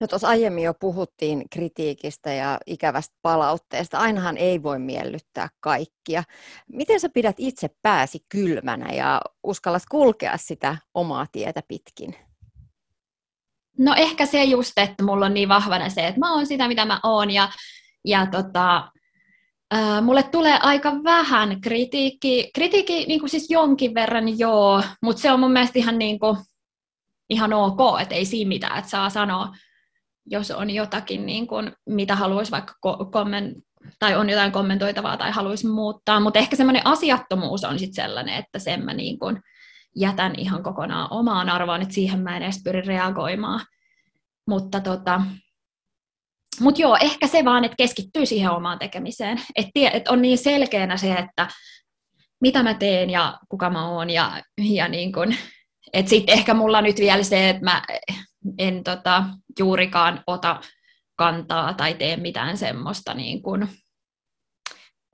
[0.00, 3.98] No tuossa aiemmin jo puhuttiin kritiikistä ja ikävästä palautteesta.
[3.98, 6.22] Ainahan ei voi miellyttää kaikkia.
[6.72, 12.25] Miten sä pidät itse pääsi kylmänä ja uskallat kulkea sitä omaa tietä pitkin?
[13.78, 16.84] No ehkä se just, että mulla on niin vahvana se, että mä oon sitä, mitä
[16.84, 17.48] mä oon ja,
[18.04, 18.90] ja tota,
[20.02, 25.40] mulle tulee aika vähän kritiikki, kritiikki niin kuin siis jonkin verran joo, mutta se on
[25.40, 26.36] mun mielestä ihan, niin kuin,
[27.30, 29.48] ihan ok, että ei siinä mitään, että saa sanoa,
[30.26, 32.74] jos on jotakin, niin kuin, mitä haluaisi vaikka
[33.12, 33.58] komment
[33.98, 38.58] tai on jotain kommentoitavaa tai haluaisi muuttaa, mutta ehkä semmoinen asiattomuus on sitten sellainen, että
[38.58, 39.42] sen mä niin kuin
[39.96, 43.60] jätän ihan kokonaan omaan arvoon, että siihen mä en edes pyri reagoimaan.
[44.48, 45.22] Mutta tota,
[46.60, 49.40] mut joo, ehkä se vaan, että keskittyy siihen omaan tekemiseen.
[49.56, 51.48] Että et on niin selkeänä se, että
[52.40, 54.10] mitä mä teen ja kuka mä oon.
[54.10, 55.34] Ja, ja niin kun,
[55.92, 57.82] et sitten ehkä mulla nyt vielä se, että mä
[58.58, 59.24] en tota,
[59.58, 60.60] juurikaan ota
[61.16, 63.68] kantaa tai tee mitään semmoista, niin kun,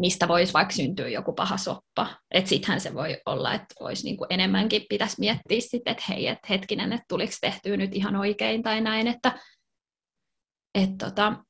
[0.02, 2.16] mistä voisi vaikka syntyä joku paha soppa.
[2.30, 6.38] Että sittenhän se voi olla, että voisi niin enemmänkin pitäisi miettiä sitten, että hei, et
[6.48, 9.38] hetkinen, että tuliko tehtyä nyt ihan oikein tai näin, että
[10.74, 11.44] et tota,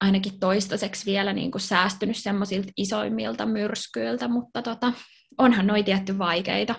[0.00, 4.92] ainakin toistaiseksi vielä niin kuin säästynyt semmoisilta isoimmilta myrskyiltä, mutta tota,
[5.38, 6.74] onhan noin tietty vaikeita.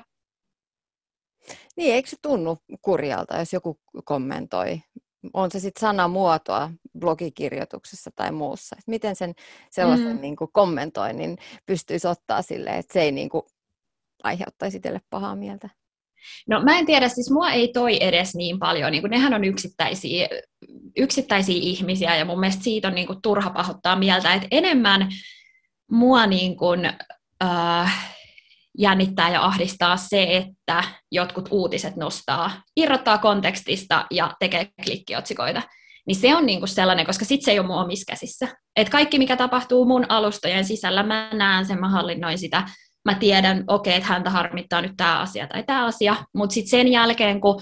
[1.78, 4.82] Niin, eikö se tunnu kurjalta, jos joku kommentoi?
[5.34, 8.76] On se sitten sanamuotoa blogikirjoituksessa tai muussa.
[8.80, 9.34] Et miten sen
[9.72, 10.22] sellaisen mm.
[10.22, 13.44] niin kuin kommentoinnin pystyisi ottaa silleen, että se ei niin kuin
[14.24, 15.70] aiheuttaisi itselle pahaa mieltä?
[16.48, 19.44] No mä en tiedä, siis mua ei toi edes niin paljon, niin kuin nehän on
[19.44, 20.28] yksittäisiä,
[20.98, 25.10] yksittäisiä ihmisiä ja mun mielestä siitä on niin kuin turha pahoittaa mieltä, että enemmän
[25.92, 26.86] mua niin kuin,
[27.44, 28.16] äh,
[28.78, 35.62] jännittää ja ahdistaa se, että jotkut uutiset nostaa, irrottaa kontekstista ja tekee klikkiotsikoita.
[36.08, 38.48] Niin se on niinku sellainen, koska sitten se ei ole mun omissa käsissä.
[38.76, 42.64] Et kaikki, mikä tapahtuu mun alustojen sisällä, mä näen sen, mä hallinnoin sitä.
[43.06, 46.16] Mä tiedän, okei, okay, että häntä harmittaa nyt tämä asia tai tämä asia.
[46.36, 47.62] Mutta sitten sen jälkeen, kun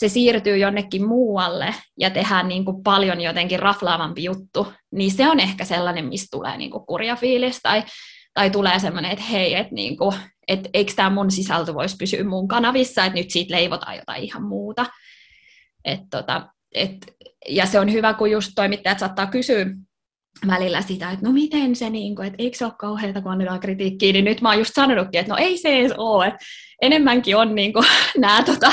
[0.00, 5.40] se siirtyy jonnekin muualle ja tehdään niin kuin paljon jotenkin raflaavampi juttu, niin se on
[5.40, 7.82] ehkä sellainen, mistä tulee niin kuin kurja fiilis tai,
[8.34, 10.14] tai tulee sellainen, että hei, että niin kuin,
[10.48, 14.42] että eikö tämä mun sisältö voisi pysyä mun kanavissa, että nyt siitä leivotaan jotain ihan
[14.42, 14.86] muuta.
[15.84, 16.96] Et tota, et,
[17.48, 19.66] ja se on hyvä, kun just toimittajat saattaa kysyä
[20.46, 23.60] välillä sitä, että no miten se, niin kuin, että eikö se ole kauheata, kun annetaan
[23.60, 26.38] kritiikkiä, niin nyt mä oon just sanonutkin, että no ei se edes ole, että
[26.82, 27.86] enemmänkin on niin kuin,
[28.18, 28.72] nämä, tota,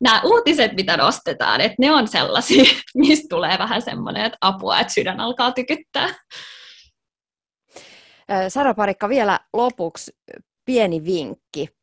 [0.00, 4.92] nämä uutiset, mitä nostetaan, että ne on sellaisia, mistä tulee vähän semmoinen, että apua, että
[4.92, 6.14] sydän alkaa tykyttää.
[8.48, 10.12] Sara Parikka, vielä lopuksi
[10.66, 11.76] pieni vinkki.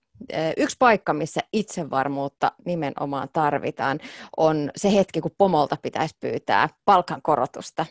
[0.58, 4.00] Yksi paikka, missä itsevarmuutta nimenomaan tarvitaan,
[4.38, 7.86] on se hetki, kun pomolta pitäisi pyytää palkankorotusta.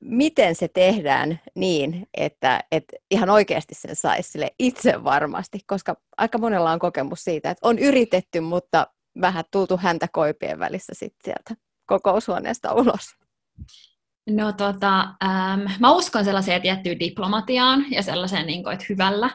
[0.00, 6.38] Miten se tehdään niin, että, että ihan oikeasti sen saisi sille itse varmasti, koska aika
[6.38, 8.86] monella on kokemus siitä, että on yritetty, mutta
[9.20, 13.14] vähän tultu häntä koipien välissä sitten sieltä kokoushuoneesta ulos.
[14.30, 19.30] No tota, ähm, mä uskon sellaiseen tiettyyn diplomatiaan ja sellaiseen, niin kuin, että hyvällä.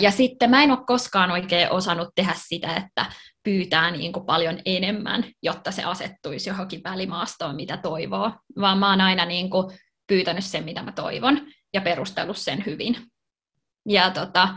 [0.00, 3.06] Ja sitten mä en ole koskaan oikein osannut tehdä sitä, että
[3.42, 9.00] pyytää niin kuin paljon enemmän, jotta se asettuisi johonkin välimaastoon, mitä toivoo, vaan mä oon
[9.00, 11.40] aina niin kuin pyytänyt sen, mitä mä toivon,
[11.74, 12.96] ja perustellut sen hyvin.
[13.88, 14.48] Ja tota,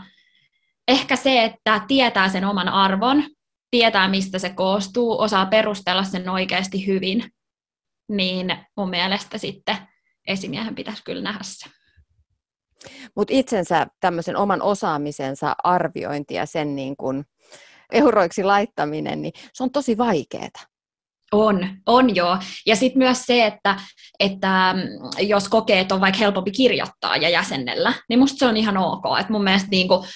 [0.88, 3.24] ehkä se, että tietää sen oman arvon,
[3.70, 7.30] tietää, mistä se koostuu, osaa perustella sen oikeasti hyvin,
[8.08, 9.76] niin mun mielestä sitten
[10.26, 11.70] esimiehen pitäisi kyllä nähdä se.
[13.16, 17.24] Mutta itsensä tämmöisen oman osaamisensa arviointi ja sen niin kuin
[17.92, 20.48] euroiksi laittaminen, niin se on tosi vaikeaa.
[21.32, 22.38] On, on joo.
[22.66, 23.76] Ja sitten myös se, että,
[24.20, 28.56] että mm, jos kokee, että on vaikka helpompi kirjoittaa ja jäsennellä, niin musta se on
[28.56, 29.02] ihan ok.
[29.20, 30.06] Et mun mielestä niin kuin,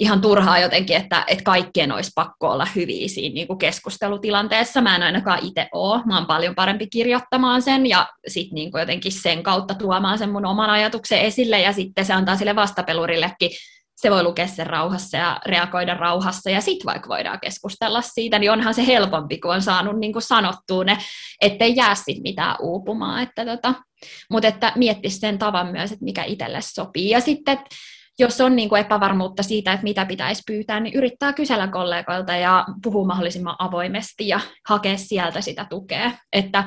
[0.00, 4.80] ihan turhaa jotenkin, että, että kaikkien olisi pakko olla hyviä siinä niin kuin keskustelutilanteessa.
[4.80, 6.02] Mä en ainakaan itse ole.
[6.06, 10.46] Mä oon paljon parempi kirjoittamaan sen ja sitten niin jotenkin sen kautta tuomaan sen mun
[10.46, 13.50] oman ajatuksen esille ja sitten se antaa sille vastapelurillekin
[13.96, 18.50] se voi lukea sen rauhassa ja reagoida rauhassa ja sitten vaikka voidaan keskustella siitä, niin
[18.50, 20.98] onhan se helpompi, kun on saanut niin kuin sanottua ne,
[21.40, 23.22] ettei jää sit mitään uupumaan.
[23.22, 23.74] Että tota,
[24.30, 27.10] mutta että miettisi sen tavan myös, että mikä itselle sopii.
[27.10, 27.58] Ja sitten
[28.18, 32.66] jos on niin kuin epävarmuutta siitä, että mitä pitäisi pyytää, niin yrittää kysellä kollegoilta ja
[32.82, 36.12] puhua mahdollisimman avoimesti ja hakea sieltä sitä tukea.
[36.32, 36.64] Että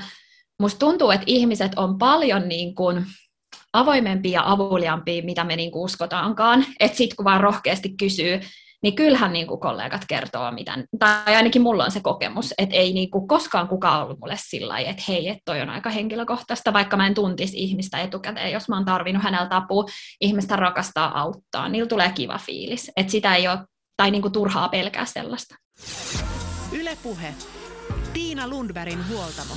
[0.60, 3.06] musta tuntuu, että ihmiset on paljon niin kuin
[3.74, 6.66] avoimempia ja avuliampia, mitä me niin kuin uskotaankaan.
[6.80, 8.40] Että sitten kun vaan rohkeasti kysyy,
[8.84, 12.94] niin kyllähän niin kuin kollegat kertoo, mitä, tai ainakin mulla on se kokemus, että ei
[12.94, 16.74] niin kuin koskaan kukaan ollut mulle sillä lailla, että hei, että toi on aika henkilökohtaista,
[16.74, 19.86] vaikka mä en tuntisi ihmistä etukäteen, jos mä oon tarvinnut häneltä apua,
[20.22, 23.60] ihmistä rakastaa auttaa, niillä tulee kiva fiilis, että sitä ei ole,
[23.98, 25.56] tai niin kuin turhaa pelkää sellaista.
[26.72, 27.34] Ylepuhe.
[28.13, 29.54] Tiina Lundbergin huoltamo.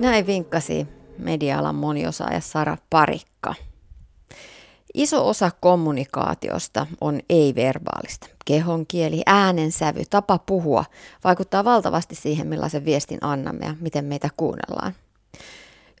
[0.00, 0.86] Näin vinkkasi
[1.18, 3.54] media-alan moniosaaja Sara Parikka.
[4.94, 8.26] Iso osa kommunikaatiosta on ei-verbaalista.
[8.44, 10.84] Kehon kieli, äänensävy, tapa puhua
[11.24, 14.94] vaikuttaa valtavasti siihen, millaisen viestin annamme ja miten meitä kuunnellaan.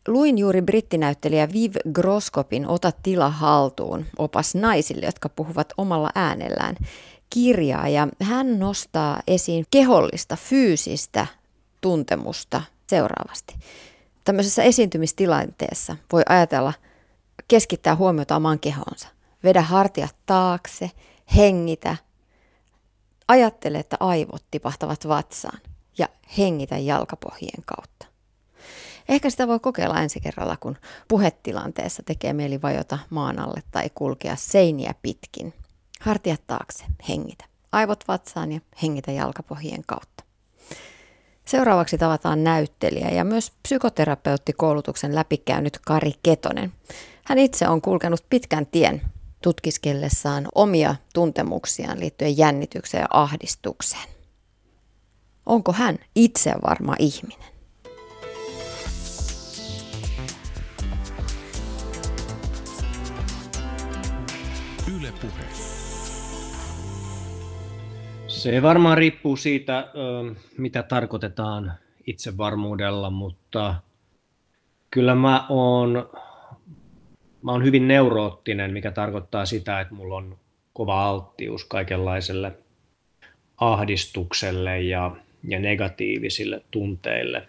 [0.08, 6.76] Luin juuri brittinäyttelijä Viv Groskopin Ota tila haltuun, opas naisille, jotka puhuvat omalla äänellään,
[7.30, 11.26] kirjaa ja hän nostaa esiin kehollista, fyysistä
[11.80, 13.54] tuntemusta seuraavasti.
[14.24, 16.72] Tämmöisessä esiintymistilanteessa voi ajatella–
[17.48, 19.08] keskittää huomiota omaan kehonsa.
[19.44, 20.90] Vedä hartiat taakse,
[21.36, 21.96] hengitä.
[23.28, 25.58] Ajattele, että aivot tipahtavat vatsaan
[25.98, 28.06] ja hengitä jalkapohjien kautta.
[29.08, 30.76] Ehkä sitä voi kokeilla ensi kerralla, kun
[31.08, 35.54] puhetilanteessa tekee mieli vajota maan alle tai kulkea seiniä pitkin.
[36.00, 37.44] Hartiat taakse, hengitä.
[37.72, 40.24] Aivot vatsaan ja hengitä jalkapohjien kautta.
[41.44, 46.72] Seuraavaksi tavataan näyttelijä ja myös psykoterapeuttikoulutuksen läpikäynyt Kari Ketonen.
[47.24, 49.02] Hän itse on kulkenut pitkän tien
[49.42, 54.08] tutkiskellessaan omia tuntemuksiaan liittyen jännitykseen ja ahdistukseen.
[55.46, 57.54] Onko hän itse varma ihminen?
[64.96, 65.44] Yle Puhe.
[68.26, 69.88] Se varmaan riippuu siitä,
[70.58, 71.74] mitä tarkoitetaan
[72.06, 73.74] itsevarmuudella, mutta
[74.90, 76.10] kyllä mä oon,
[77.44, 80.38] mä oon hyvin neuroottinen, mikä tarkoittaa sitä, että mulla on
[80.72, 82.52] kova alttius kaikenlaiselle
[83.56, 85.16] ahdistukselle ja,
[85.48, 87.48] ja negatiivisille tunteille,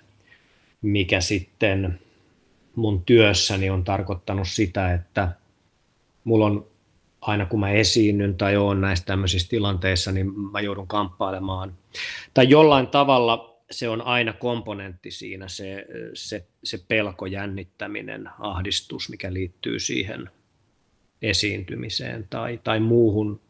[0.82, 2.00] mikä sitten
[2.76, 5.32] mun työssäni on tarkoittanut sitä, että
[6.24, 6.68] mulla on
[7.22, 11.74] aina kun mä esiinnyn tai oon näissä tämmöisissä tilanteissa, niin mä joudun kamppailemaan.
[12.34, 19.34] Tai jollain tavalla se on aina komponentti siinä, se, se, se pelko, jännittäminen, ahdistus, mikä
[19.34, 20.30] liittyy siihen
[21.22, 23.42] esiintymiseen tai, tai muuhun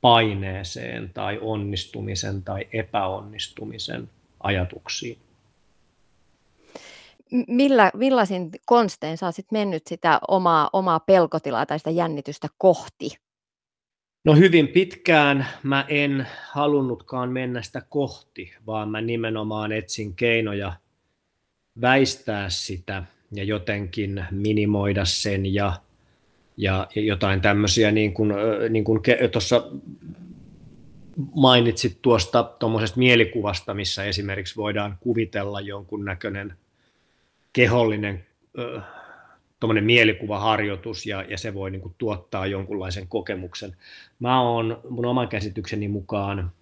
[0.00, 5.18] paineeseen tai onnistumisen tai epäonnistumisen ajatuksiin.
[7.48, 13.23] Millä, millaisin konstein sä olisit mennyt sitä omaa, omaa pelkotilaa tai sitä jännitystä kohti?
[14.24, 20.72] No hyvin pitkään mä en halunnutkaan mennä sitä kohti, vaan mä nimenomaan etsin keinoja
[21.80, 25.72] väistää sitä ja jotenkin minimoida sen ja,
[26.56, 28.32] ja, jotain tämmöisiä, niin kuin,
[28.70, 29.00] niin kuin
[29.32, 29.70] tuossa
[31.34, 36.56] mainitsit tuosta tuommoisesta mielikuvasta, missä esimerkiksi voidaan kuvitella jonkun näköinen
[37.52, 38.26] kehollinen
[39.64, 43.76] tuommoinen mielikuvaharjoitus ja, ja se voi niin kuin, tuottaa jonkunlaisen kokemuksen.
[44.18, 46.52] Mä oon mun oman käsitykseni mukaan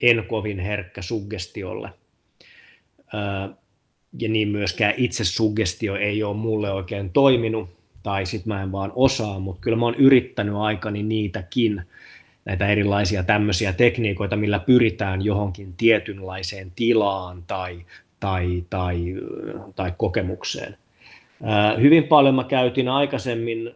[0.00, 1.90] en kovin herkkä suggestiolle.
[4.18, 7.70] ja niin myöskään itse suggestio ei ole mulle oikein toiminut,
[8.02, 11.82] tai sitten mä en vaan osaa, mutta kyllä mä oon yrittänyt aikani niitäkin,
[12.44, 17.84] näitä erilaisia tämmöisiä tekniikoita, millä pyritään johonkin tietynlaiseen tilaan tai,
[18.20, 19.14] tai, tai,
[19.76, 20.81] tai kokemukseen.
[21.80, 23.74] Hyvin paljon mä käytin aikaisemmin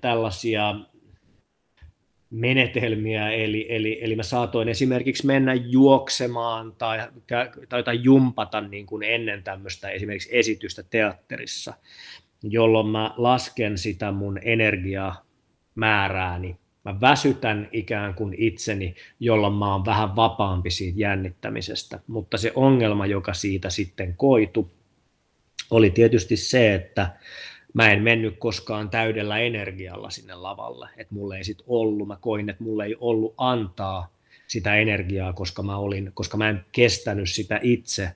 [0.00, 0.74] tällaisia
[2.30, 6.98] menetelmiä, eli, eli, eli mä saatoin esimerkiksi mennä juoksemaan tai,
[7.68, 11.74] tai, tai jumpata niin kuin ennen tämmöistä esimerkiksi esitystä teatterissa,
[12.42, 16.56] jolloin mä lasken sitä mun energiamäärääni.
[16.84, 22.00] Mä väsytän ikään kuin itseni, jolloin mä oon vähän vapaampi siitä jännittämisestä.
[22.06, 24.70] Mutta se ongelma, joka siitä sitten koitu,
[25.70, 27.10] oli tietysti se, että
[27.74, 32.48] mä en mennyt koskaan täydellä energialla sinne lavalle, että mulle ei sit ollut, mä koin,
[32.48, 34.12] että mulle ei ollut antaa
[34.46, 38.10] sitä energiaa, koska mä, olin, koska mä en kestänyt sitä itse,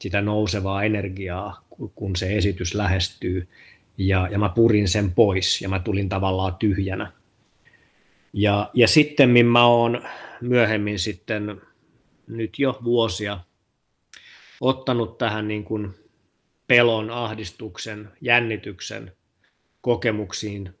[0.00, 3.48] sitä nousevaa energiaa, kun se esitys lähestyy,
[3.98, 7.12] ja, ja mä purin sen pois, ja mä tulin tavallaan tyhjänä.
[8.32, 10.02] Ja, ja sitten mä oon
[10.40, 11.60] myöhemmin sitten,
[12.26, 13.38] nyt jo vuosia,
[14.60, 15.94] ottanut tähän niin kuin
[16.68, 19.12] pelon, ahdistuksen, jännityksen
[19.80, 20.74] kokemuksiin.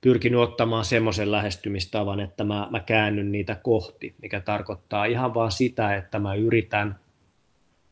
[0.00, 5.96] Pyrkinyt ottamaan semmoisen lähestymistavan, että mä, mä käännyn niitä kohti, mikä tarkoittaa ihan vaan sitä,
[5.96, 6.98] että mä yritän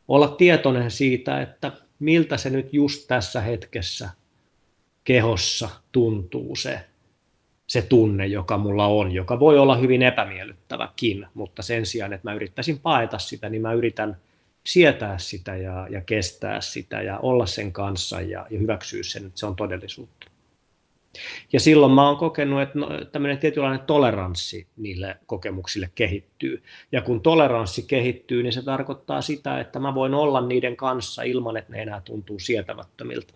[0.08, 4.10] olla tietoinen siitä, että miltä se nyt just tässä hetkessä
[5.04, 6.80] kehossa tuntuu se,
[7.66, 12.34] se tunne, joka mulla on, joka voi olla hyvin epämiellyttäväkin, mutta sen sijaan, että mä
[12.34, 14.16] yrittäisin paeta sitä, niin mä yritän
[14.66, 19.40] sietää sitä ja, ja kestää sitä ja olla sen kanssa ja, ja hyväksyä sen, että
[19.40, 20.26] se on todellisuutta.
[21.52, 26.62] Ja silloin mä oon kokenut, että no, tämmöinen tietynlainen toleranssi niille kokemuksille kehittyy.
[26.92, 31.57] Ja kun toleranssi kehittyy, niin se tarkoittaa sitä, että mä voin olla niiden kanssa ilman,
[31.57, 33.35] että ne enää tuntuu sietämättömiltä.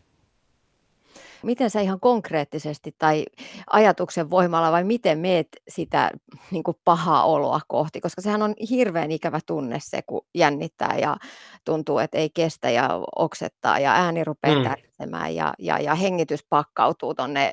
[1.43, 3.25] Miten sä ihan konkreettisesti tai
[3.71, 6.11] ajatuksen voimalla vai miten meet sitä
[6.51, 8.01] niin kuin pahaa oloa kohti?
[8.01, 11.17] Koska sehän on hirveän ikävä tunne se, kun jännittää ja
[11.65, 14.65] tuntuu, että ei kestä ja oksettaa ja ääni rupeaa mm.
[14.65, 17.53] tärsemään ja, ja, ja hengitys pakkautuu tuonne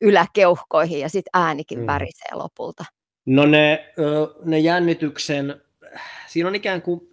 [0.00, 1.86] yläkeuhkoihin ja sitten äänikin mm.
[1.86, 2.84] värisee lopulta.
[3.26, 3.92] No ne,
[4.44, 5.62] ne jännityksen,
[6.26, 7.11] siinä on ikään kuin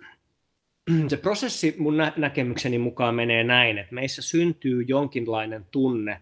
[1.07, 6.21] se prosessi mun nä- näkemykseni mukaan menee näin, että meissä syntyy jonkinlainen tunne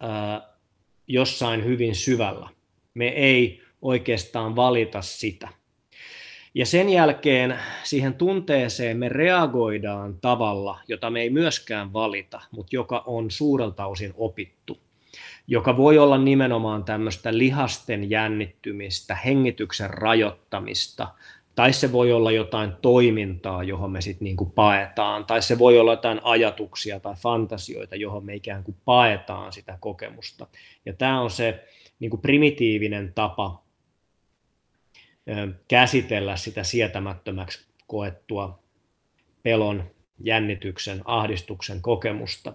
[0.00, 0.48] ää,
[1.06, 2.48] jossain hyvin syvällä.
[2.94, 5.48] Me ei oikeastaan valita sitä.
[6.54, 13.02] Ja sen jälkeen siihen tunteeseen me reagoidaan tavalla, jota me ei myöskään valita, mutta joka
[13.06, 14.78] on suurelta osin opittu.
[15.46, 21.08] Joka voi olla nimenomaan tämmöistä lihasten jännittymistä, hengityksen rajoittamista,
[21.56, 25.92] tai se voi olla jotain toimintaa, johon me sitten niin paetaan, tai se voi olla
[25.92, 30.46] jotain ajatuksia tai fantasioita, johon me ikään kuin paetaan sitä kokemusta.
[30.86, 31.64] Ja tämä on se
[31.98, 33.62] niin kuin primitiivinen tapa
[35.68, 38.58] käsitellä sitä sietämättömäksi koettua
[39.42, 39.90] pelon,
[40.20, 42.52] jännityksen, ahdistuksen kokemusta.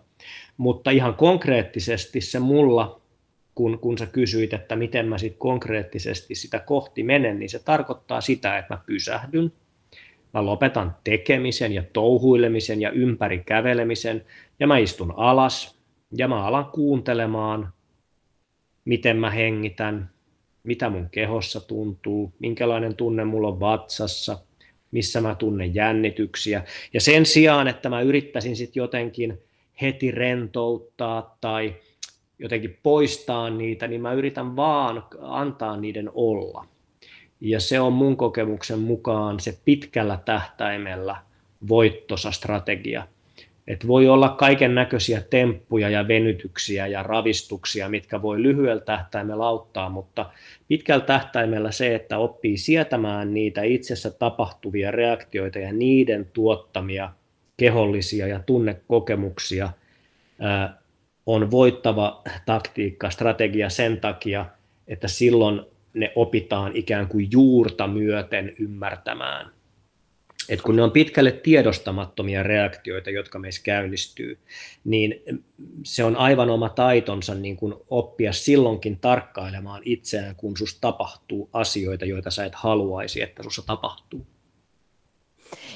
[0.57, 3.00] Mutta ihan konkreettisesti se mulla
[3.55, 8.21] kun, kun sä kysyit, että miten mä sitten konkreettisesti sitä kohti menen, niin se tarkoittaa
[8.21, 9.51] sitä, että mä pysähdyn,
[10.33, 14.25] mä lopetan tekemisen ja touhuilemisen ja ympäri kävelemisen
[14.59, 15.79] ja mä istun alas
[16.17, 17.73] ja mä alan kuuntelemaan,
[18.85, 20.09] miten mä hengitän,
[20.63, 24.37] mitä mun kehossa tuntuu, minkälainen tunne mulla on vatsassa,
[24.91, 26.63] missä mä tunnen jännityksiä.
[26.93, 29.41] Ja sen sijaan, että mä yrittäisin sitten jotenkin
[29.81, 31.75] heti rentouttaa tai
[32.41, 36.65] jotenkin poistaa niitä, niin mä yritän vaan antaa niiden olla.
[37.41, 41.15] Ja se on mun kokemuksen mukaan se pitkällä tähtäimellä
[41.67, 43.07] voittosa strategia.
[43.67, 49.89] Et voi olla kaiken näköisiä temppuja ja venytyksiä ja ravistuksia, mitkä voi lyhyellä tähtäimellä auttaa,
[49.89, 50.29] mutta
[50.67, 57.09] pitkällä tähtäimellä se, että oppii sietämään niitä itsessä tapahtuvia reaktioita ja niiden tuottamia
[57.57, 59.69] kehollisia ja tunnekokemuksia,
[61.25, 64.45] on voittava taktiikka, strategia sen takia,
[64.87, 65.61] että silloin
[65.93, 69.51] ne opitaan ikään kuin juurta myöten ymmärtämään.
[70.49, 74.39] Et kun ne on pitkälle tiedostamattomia reaktioita, jotka meissä käynnistyy,
[74.83, 75.23] niin
[75.83, 82.05] se on aivan oma taitonsa niin kuin oppia silloinkin tarkkailemaan itseään, kun susta tapahtuu asioita,
[82.05, 84.25] joita sä et haluaisi, että sussa tapahtuu.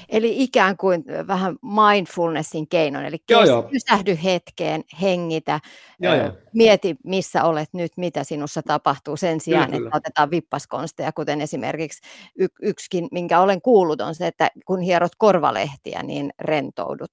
[0.08, 3.62] Eli ikään kuin vähän mindfulnessin keinon, eli joo, joo.
[3.62, 5.60] pysähdy hetkeen, hengitä,
[6.00, 6.32] joo, joo.
[6.54, 9.96] mieti missä olet nyt, mitä sinussa tapahtuu sen sijaan, kyllä, että kyllä.
[9.96, 12.02] otetaan vippaskonsteja, kuten esimerkiksi
[12.38, 17.10] y- yksikin, minkä olen kuullut, on se, että kun hierot korvalehtiä, niin rentoudut.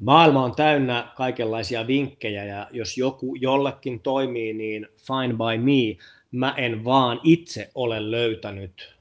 [0.00, 6.04] Maailma on täynnä kaikenlaisia vinkkejä ja jos joku jollekin toimii, niin fine by me.
[6.30, 8.96] Mä en vaan itse ole löytänyt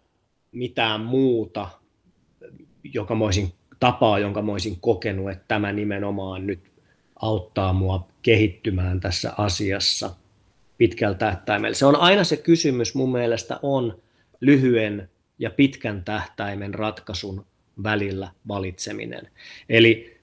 [0.52, 1.70] mitään muuta
[2.84, 6.60] joka mä olisin, tapaa, jonka mä olisin kokenut, että tämä nimenomaan nyt
[7.22, 10.16] auttaa mua kehittymään tässä asiassa
[10.78, 11.76] pitkällä tähtäimellä.
[11.76, 14.02] Se on aina se kysymys mun mielestä on
[14.42, 15.10] lyhyen
[15.40, 17.46] ja pitkän tähtäimen ratkaisun
[17.84, 19.30] välillä valitseminen.
[19.70, 20.18] Eli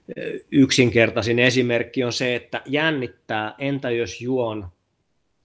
[0.51, 4.67] yksinkertaisin esimerkki on se, että jännittää, entä jos juon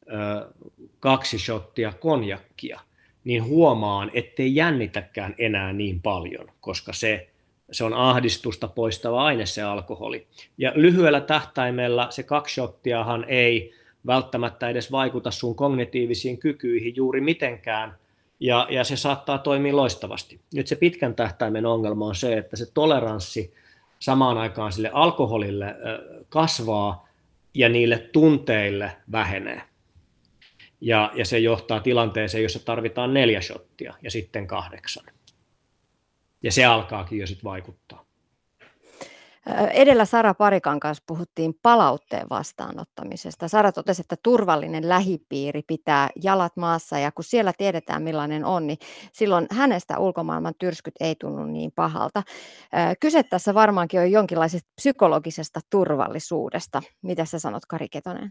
[0.02, 0.52] ö,
[1.00, 2.80] kaksi shottia konjakkia,
[3.24, 7.28] niin huomaan, ettei jännitäkään enää niin paljon, koska se,
[7.72, 10.26] se on ahdistusta poistava aine se alkoholi.
[10.58, 13.74] Ja lyhyellä tähtäimellä se kaksi shottiahan ei
[14.06, 17.96] välttämättä edes vaikuta sun kognitiivisiin kykyihin juuri mitenkään,
[18.40, 20.40] ja, ja se saattaa toimia loistavasti.
[20.54, 23.54] Nyt se pitkän tähtäimen ongelma on se, että se toleranssi
[23.98, 25.76] samaan aikaan sille alkoholille
[26.28, 27.08] kasvaa
[27.54, 29.62] ja niille tunteille vähenee.
[30.80, 35.04] Ja, ja se johtaa tilanteeseen, jossa tarvitaan neljä shottia ja sitten kahdeksan.
[36.42, 38.04] Ja se alkaakin jo sitten vaikuttaa.
[39.72, 43.48] Edellä Sara Parikan kanssa puhuttiin palautteen vastaanottamisesta.
[43.48, 48.78] Sara totesi, että turvallinen lähipiiri pitää jalat maassa ja kun siellä tiedetään millainen on, niin
[49.12, 52.22] silloin hänestä ulkomaailman tyrskyt ei tunnu niin pahalta.
[53.00, 56.82] Kyse tässä varmaankin on jonkinlaisesta psykologisesta turvallisuudesta.
[57.02, 58.30] Mitä sä sanot Kari Ketonen?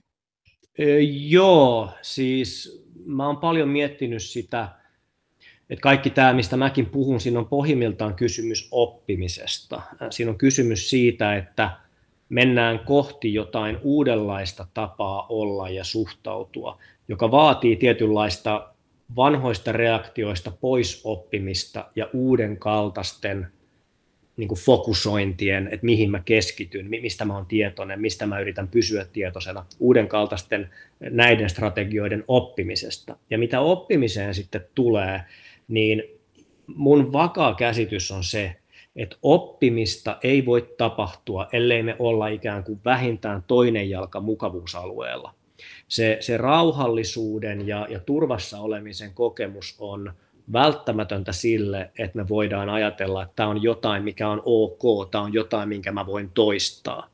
[1.28, 4.68] Joo, siis mä oon paljon miettinyt sitä,
[5.70, 9.82] että kaikki tämä, mistä mäkin puhun, siinä on pohjimmiltaan kysymys oppimisesta.
[10.10, 11.72] Siinä on kysymys siitä, että
[12.30, 18.74] mennään kohti jotain uudenlaista tapaa olla ja suhtautua, joka vaatii tietynlaista
[19.16, 23.48] vanhoista reaktioista poisoppimista ja uuden kaltaisten
[24.40, 29.06] niin kuin fokusointien, että mihin mä keskityn, mistä mä oon tietoinen, mistä mä yritän pysyä
[29.06, 33.18] tietoisena, uuden kaltaisten näiden strategioiden oppimisesta.
[33.30, 35.22] Ja mitä oppimiseen sitten tulee,
[35.68, 36.04] niin
[36.68, 38.56] mun vakaa käsitys on se,
[38.96, 45.34] että oppimista ei voi tapahtua, ellei me olla ikään kuin vähintään toinen jalka mukavuusalueella.
[45.88, 50.14] Se, se rauhallisuuden ja, ja turvassa olemisen kokemus on
[50.54, 55.34] välttämätöntä sille, että me voidaan ajatella, että tämä on jotain, mikä on ok, tämä on
[55.34, 57.10] jotain, minkä mä voin toistaa.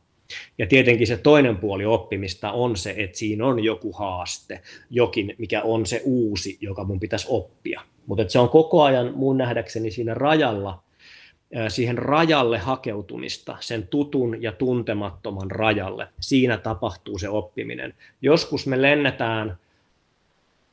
[0.57, 5.61] Ja tietenkin se toinen puoli oppimista on se, että siinä on joku haaste, jokin, mikä
[5.61, 7.81] on se uusi, joka mun pitäisi oppia.
[8.05, 10.83] Mutta se on koko ajan mun nähdäkseni siinä rajalla,
[11.67, 16.07] siihen rajalle hakeutumista, sen tutun ja tuntemattoman rajalle.
[16.19, 17.93] Siinä tapahtuu se oppiminen.
[18.21, 19.57] Joskus me lennetään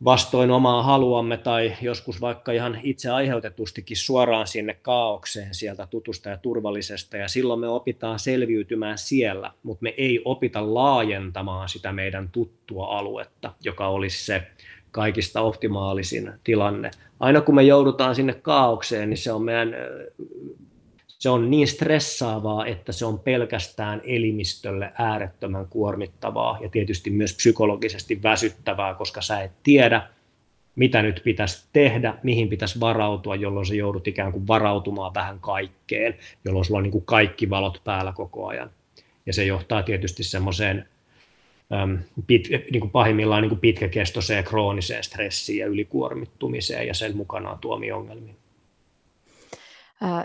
[0.04, 6.36] vastoin omaa haluamme tai joskus vaikka ihan itse aiheutetustikin suoraan sinne kaaukseen sieltä tutusta ja
[6.36, 12.86] turvallisesta ja silloin me opitaan selviytymään siellä, mutta me ei opita laajentamaan sitä meidän tuttua
[12.98, 14.42] aluetta, joka olisi se
[14.90, 16.90] kaikista optimaalisin tilanne.
[17.20, 19.74] Aina kun me joudutaan sinne kaaukseen, niin se on meidän
[21.22, 28.22] se on niin stressaavaa, että se on pelkästään elimistölle äärettömän kuormittavaa ja tietysti myös psykologisesti
[28.22, 30.08] väsyttävää, koska sä et tiedä,
[30.76, 36.18] mitä nyt pitäisi tehdä, mihin pitäisi varautua, jolloin se joudut ikään kuin varautumaan vähän kaikkeen,
[36.44, 38.70] jolloin sulla on niin kuin kaikki valot päällä koko ajan.
[39.26, 40.88] Ja se johtaa tietysti semmoiseen
[42.26, 47.94] pit, niin kuin pahimmillaan niin kuin pitkäkestoiseen krooniseen stressiin ja ylikuormittumiseen ja sen mukanaan tuomiin
[47.94, 48.41] ongelmiin.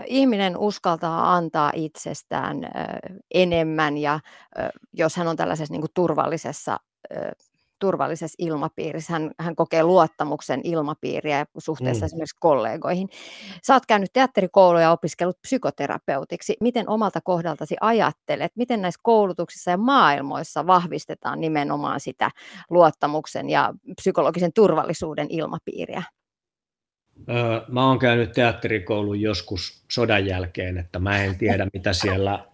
[0.06, 2.56] Ihminen uskaltaa antaa itsestään
[3.34, 4.20] enemmän ja
[4.92, 6.78] jos hän on tällaisessa niin kuin turvallisessa
[7.78, 9.12] turvallisessa ilmapiirissä.
[9.12, 12.06] Hän, hän kokee luottamuksen ilmapiiriä suhteessa mm.
[12.06, 13.08] esimerkiksi kollegoihin.
[13.66, 16.56] Sä oot käynyt teatterikouluja ja opiskellut psykoterapeutiksi.
[16.60, 22.30] Miten omalta kohdaltasi ajattelet, miten näissä koulutuksissa ja maailmoissa vahvistetaan nimenomaan sitä
[22.70, 26.02] luottamuksen ja psykologisen turvallisuuden ilmapiiriä?
[27.68, 32.44] Mä oon käynyt teatterikoulun joskus sodan jälkeen, että mä en tiedä mitä siellä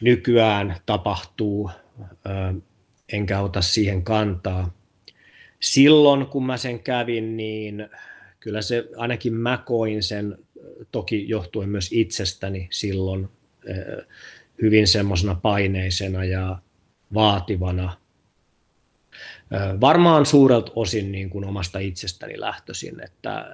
[0.00, 1.70] nykyään tapahtuu
[3.12, 4.74] enkä ota siihen kantaa.
[5.60, 7.88] Silloin, kun mä sen kävin, niin
[8.40, 10.38] kyllä se, ainakin mä koin sen,
[10.92, 13.28] toki johtuen myös itsestäni silloin,
[14.62, 16.58] hyvin semmoisena paineisena ja
[17.14, 17.96] vaativana.
[19.80, 23.46] Varmaan suurelta osin niin kuin omasta itsestäni lähtöisin, että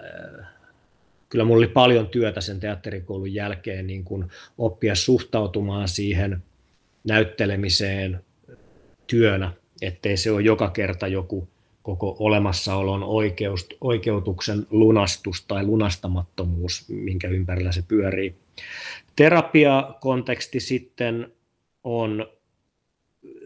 [1.29, 4.25] kyllä mulla oli paljon työtä sen teatterikoulun jälkeen niin kuin
[4.59, 6.43] oppia suhtautumaan siihen
[7.05, 8.21] näyttelemiseen,
[9.07, 11.49] työnä, ettei se ole joka kerta joku
[11.83, 18.35] koko olemassaolon oikeus, oikeutuksen lunastus tai lunastamattomuus, minkä ympärillä se pyörii.
[19.17, 21.33] Terapiakonteksti sitten
[21.85, 22.27] on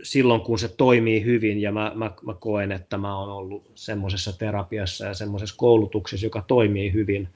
[0.03, 4.39] silloin, kun se toimii hyvin, ja mä, mä, mä koen, että mä oon ollut semmoisessa
[4.39, 7.29] terapiassa ja semmoisessa koulutuksessa, joka toimii hyvin.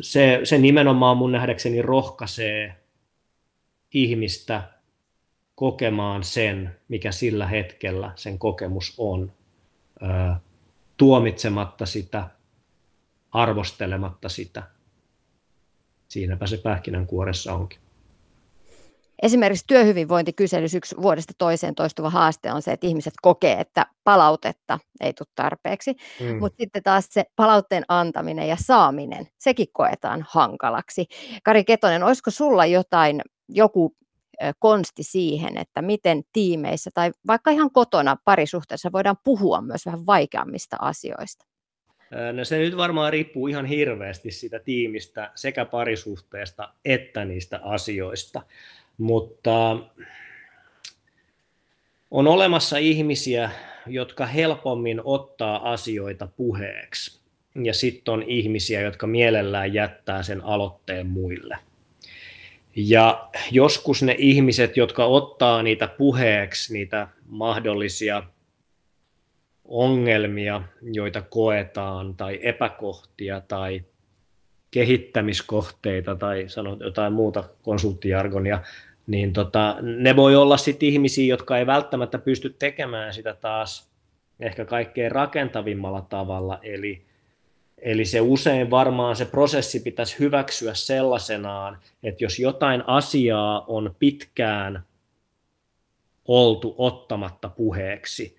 [0.00, 2.74] Se, se nimenomaan mun nähdäkseni rohkaisee
[3.94, 4.62] ihmistä
[5.54, 9.32] kokemaan sen, mikä sillä hetkellä sen kokemus on,
[10.96, 12.28] tuomitsematta sitä,
[13.32, 14.62] arvostelematta sitä.
[16.08, 17.78] Siinäpä se pähkinänkuoressa onkin.
[19.22, 25.12] Esimerkiksi työhyvinvointikyselyssä yksi vuodesta toiseen toistuva haaste on se, että ihmiset kokee, että palautetta ei
[25.12, 26.38] tule tarpeeksi, mm.
[26.38, 31.06] mutta sitten taas se palautteen antaminen ja saaminen, sekin koetaan hankalaksi.
[31.44, 33.96] Kari Ketonen, olisiko sulla jotain, joku
[34.58, 40.76] konsti siihen, että miten tiimeissä tai vaikka ihan kotona parisuhteessa voidaan puhua myös vähän vaikeammista
[40.80, 41.46] asioista?
[42.32, 48.42] No se nyt varmaan riippuu ihan hirveästi siitä tiimistä sekä parisuhteesta että niistä asioista,
[49.00, 49.76] mutta
[52.10, 53.50] on olemassa ihmisiä,
[53.86, 57.20] jotka helpommin ottaa asioita puheeksi.
[57.64, 61.58] Ja sitten on ihmisiä, jotka mielellään jättää sen aloitteen muille.
[62.76, 68.22] Ja joskus ne ihmiset, jotka ottaa niitä puheeksi, niitä mahdollisia
[69.64, 73.84] ongelmia, joita koetaan, tai epäkohtia, tai
[74.70, 78.62] kehittämiskohteita, tai sanot jotain muuta konsulttijargonia,
[79.10, 83.90] niin tota, ne voi olla sitten ihmisiä, jotka ei välttämättä pysty tekemään sitä taas
[84.40, 87.10] ehkä kaikkein rakentavimmalla tavalla, eli
[87.82, 94.84] Eli se usein varmaan se prosessi pitäisi hyväksyä sellaisenaan, että jos jotain asiaa on pitkään
[96.24, 98.36] oltu ottamatta puheeksi,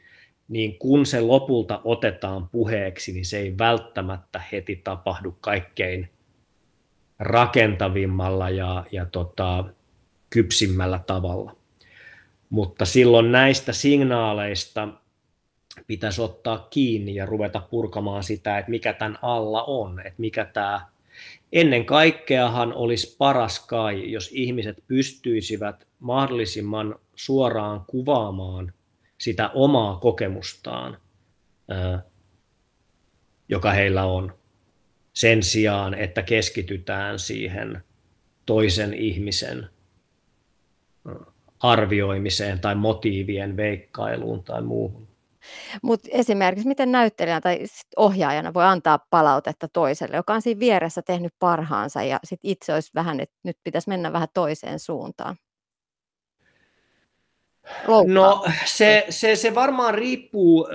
[0.47, 6.09] niin kun se lopulta otetaan puheeksi, niin se ei välttämättä heti tapahdu kaikkein
[7.19, 9.65] rakentavimmalla ja, ja tota,
[10.31, 11.55] kypsimmällä tavalla.
[12.49, 14.87] Mutta silloin näistä signaaleista
[15.87, 20.91] pitäisi ottaa kiinni ja ruveta purkamaan sitä, että mikä tämän alla on, että mikä tämä
[21.51, 28.73] Ennen kaikkeahan olisi paras kai, jos ihmiset pystyisivät mahdollisimman suoraan kuvaamaan
[29.17, 30.97] sitä omaa kokemustaan,
[33.49, 34.33] joka heillä on,
[35.13, 37.83] sen sijaan, että keskitytään siihen
[38.45, 39.69] toisen ihmisen
[41.63, 45.07] arvioimiseen tai motiivien veikkailuun tai muuhun.
[45.83, 47.59] Mutta esimerkiksi miten näyttelijänä tai
[47.97, 52.91] ohjaajana voi antaa palautetta toiselle, joka on siinä vieressä tehnyt parhaansa ja sit itse olisi
[52.95, 55.35] vähän, että nyt pitäisi mennä vähän toiseen suuntaan?
[57.87, 58.13] Loukkaa.
[58.13, 60.67] No se, se, se varmaan riippuu,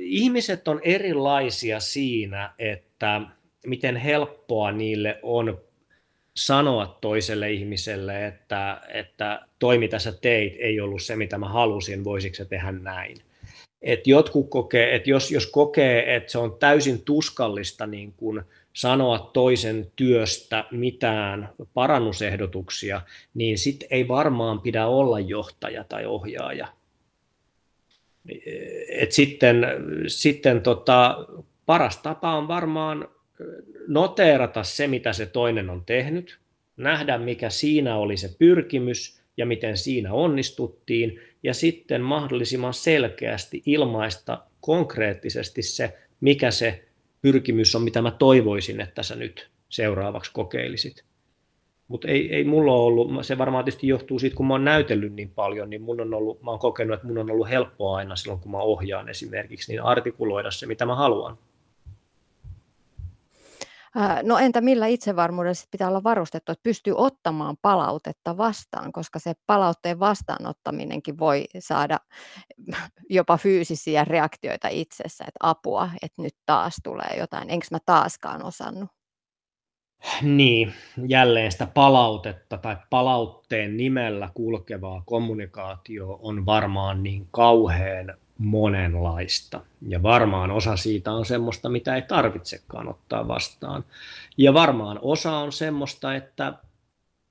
[0.00, 3.20] ihmiset on erilaisia siinä, että
[3.66, 5.58] miten helppoa niille on
[6.36, 12.04] sanoa toiselle ihmiselle, että, että toi mitä sä teit ei ollut se mitä mä halusin,
[12.04, 13.16] voisiko se tehdä näin
[13.84, 19.30] että jotkut kokee, että jos, jos kokee, että se on täysin tuskallista niin kuin sanoa
[19.32, 23.00] toisen työstä mitään parannusehdotuksia,
[23.34, 26.68] niin sitten ei varmaan pidä olla johtaja tai ohjaaja.
[28.88, 29.66] Et sitten
[30.06, 31.26] sitten tota,
[31.66, 33.08] paras tapa on varmaan
[33.88, 36.38] noteerata se, mitä se toinen on tehnyt,
[36.76, 44.42] nähdä, mikä siinä oli se pyrkimys ja miten siinä onnistuttiin, ja sitten mahdollisimman selkeästi ilmaista
[44.60, 46.84] konkreettisesti se, mikä se
[47.22, 51.04] pyrkimys on, mitä mä toivoisin, että sä nyt seuraavaksi kokeilisit.
[51.88, 55.30] Mutta ei, ei mulla ollut, se varmaan tietysti johtuu siitä, kun mä oon näytellyt niin
[55.30, 58.40] paljon, niin mun on ollut, mä oon kokenut, että mun on ollut helppoa aina silloin,
[58.40, 61.38] kun mä ohjaan esimerkiksi, niin artikuloida se, mitä mä haluan.
[64.22, 70.00] No entä millä itsevarmuudessa pitää olla varustettu, että pystyy ottamaan palautetta vastaan, koska se palautteen
[70.00, 71.98] vastaanottaminenkin voi saada
[73.10, 78.90] jopa fyysisiä reaktioita itsessä, että apua, että nyt taas tulee jotain, enkö mä taaskaan osannut?
[80.22, 80.72] Niin,
[81.08, 89.60] jälleen sitä palautetta tai palautteen nimellä kulkevaa kommunikaatio on varmaan niin kauhean monenlaista.
[89.88, 93.84] Ja varmaan osa siitä on semmoista, mitä ei tarvitsekaan ottaa vastaan.
[94.36, 96.54] Ja varmaan osa on semmoista, että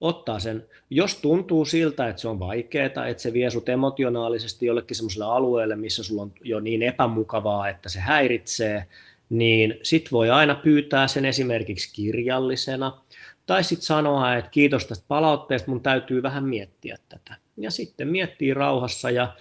[0.01, 4.95] ottaa sen, jos tuntuu siltä, että se on vaikeaa, että se vie sut emotionaalisesti jollekin
[4.95, 8.88] semmoiselle alueelle, missä sulla on jo niin epämukavaa, että se häiritsee,
[9.30, 13.01] niin sit voi aina pyytää sen esimerkiksi kirjallisena,
[13.45, 17.43] tai sitten sanoa, että kiitos tästä palautteesta, mun täytyy vähän miettiä tätä.
[17.58, 19.34] Ja sitten miettii rauhassa ja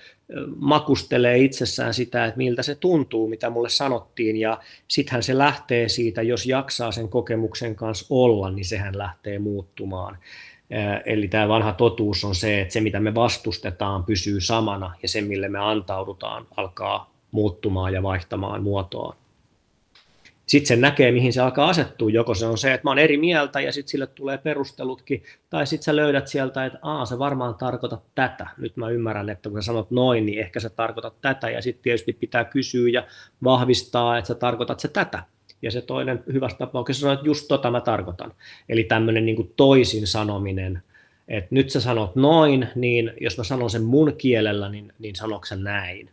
[0.56, 6.22] makustelee itsessään sitä, että miltä se tuntuu, mitä mulle sanottiin, ja sittenhän se lähtee siitä,
[6.22, 10.18] jos jaksaa sen kokemuksen kanssa olla, niin sehän lähtee muuttumaan.
[11.06, 15.20] Eli tämä vanha totuus on se, että se mitä me vastustetaan pysyy samana, ja se
[15.20, 19.16] mille me antaudutaan alkaa muuttumaan ja vaihtamaan muotoaan
[20.46, 22.10] sitten se näkee, mihin se alkaa asettua.
[22.10, 25.66] Joko se on se, että mä oon eri mieltä ja sitten sille tulee perustelutkin, tai
[25.66, 28.46] sitten sä löydät sieltä, että aa, se varmaan tarkoitat tätä.
[28.58, 31.82] Nyt mä ymmärrän, että kun sä sanot noin, niin ehkä sä tarkoitat tätä, ja sitten
[31.82, 33.06] tietysti pitää kysyä ja
[33.44, 35.22] vahvistaa, että sä tarkoitat se tätä.
[35.62, 38.32] Ja se toinen hyvässä tapauksessa sanoo, että just tota mä tarkoitan.
[38.68, 40.82] Eli tämmöinen niin toisin sanominen,
[41.28, 45.64] että nyt sä sanot noin, niin jos mä sanon sen mun kielellä, niin, niin sanoksen
[45.64, 46.10] näin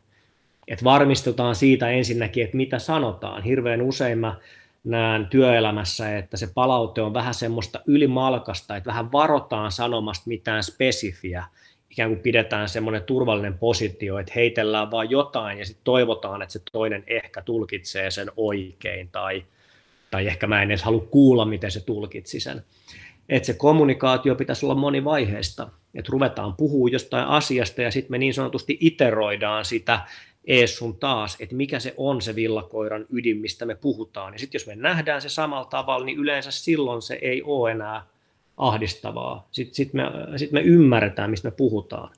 [0.70, 3.44] että varmistutaan siitä ensinnäkin, että mitä sanotaan.
[3.44, 4.36] Hirveän usein mä
[4.84, 11.44] näen työelämässä, että se palaute on vähän semmoista ylimalkasta, että vähän varotaan sanomasta mitään spesifiä,
[11.90, 16.62] ikään kuin pidetään semmoinen turvallinen positio, että heitellään vaan jotain ja sitten toivotaan, että se
[16.72, 19.44] toinen ehkä tulkitsee sen oikein tai,
[20.12, 22.64] tai ehkä mä en edes halua kuulla, miten se tulkitsi sen.
[23.30, 28.34] Että se kommunikaatio pitäisi olla monivaiheista, että ruvetaan puhua jostain asiasta ja sitten me niin
[28.34, 30.00] sanotusti iteroidaan sitä
[30.46, 34.34] ees sun taas, että mikä se on se villakoiran ydin, mistä me puhutaan.
[34.34, 38.06] Ja sitten jos me nähdään se samalla tavalla, niin yleensä silloin se ei ole enää
[38.58, 39.48] ahdistavaa.
[39.52, 40.04] Sitten sit me,
[40.38, 42.10] sit me ymmärretään, mistä me puhutaan.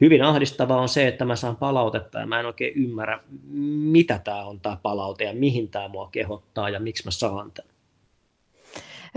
[0.00, 3.20] Hyvin ahdistavaa on se, että mä saan palautetta ja mä en oikein ymmärrä,
[3.90, 7.76] mitä tämä on tämä palaute ja mihin tämä mua kehottaa ja miksi mä saan tämän.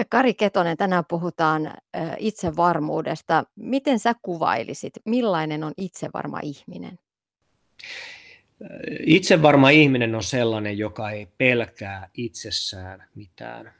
[0.09, 1.73] Kari Ketonen, tänään puhutaan
[2.17, 3.43] itsevarmuudesta.
[3.55, 6.99] Miten sä kuvailisit, millainen on itsevarma ihminen?
[9.05, 13.73] Itsevarma ihminen on sellainen, joka ei pelkää itsessään mitään.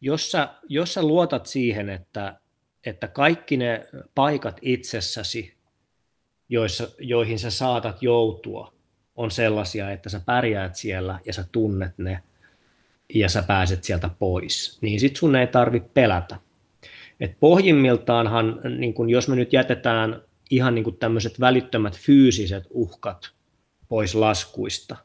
[0.00, 2.40] Jos sä, jos sä luotat siihen, että,
[2.86, 5.54] että kaikki ne paikat itsessäsi,
[6.48, 8.72] joissa, joihin sä saatat joutua,
[9.16, 12.22] on sellaisia, että sä pärjäät siellä ja sä tunnet ne
[13.14, 16.36] ja sä pääset sieltä pois, niin sit sun ei tarvi pelätä.
[17.20, 23.32] Et pohjimmiltaanhan, niin kun jos me nyt jätetään ihan niin tämmöiset välittömät fyysiset uhkat
[23.90, 24.96] pois laskuista.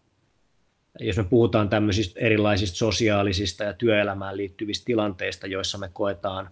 [0.99, 6.49] Jos me puhutaan tämmöisistä erilaisista sosiaalisista ja työelämään liittyvistä tilanteista, joissa me koetaan,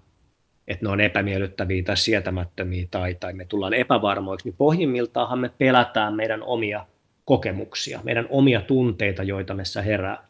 [0.68, 6.14] että ne on epämiellyttäviä tai sietämättömiä tai, tai me tullaan epävarmoiksi, niin pohjimmiltaanhan me pelätään
[6.14, 6.86] meidän omia
[7.26, 10.28] kokemuksia, meidän omia tunteita, joita meissä herää.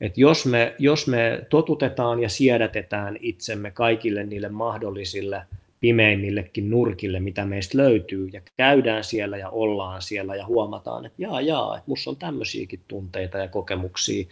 [0.00, 5.42] Et jos, me, jos me totutetaan ja siedätetään itsemme kaikille niille mahdollisille
[5.80, 11.40] pimeimmillekin nurkille, mitä meistä löytyy, ja käydään siellä ja ollaan siellä ja huomataan, että jaa,
[11.40, 14.26] jaa, että musta on tämmöisiäkin tunteita ja kokemuksia,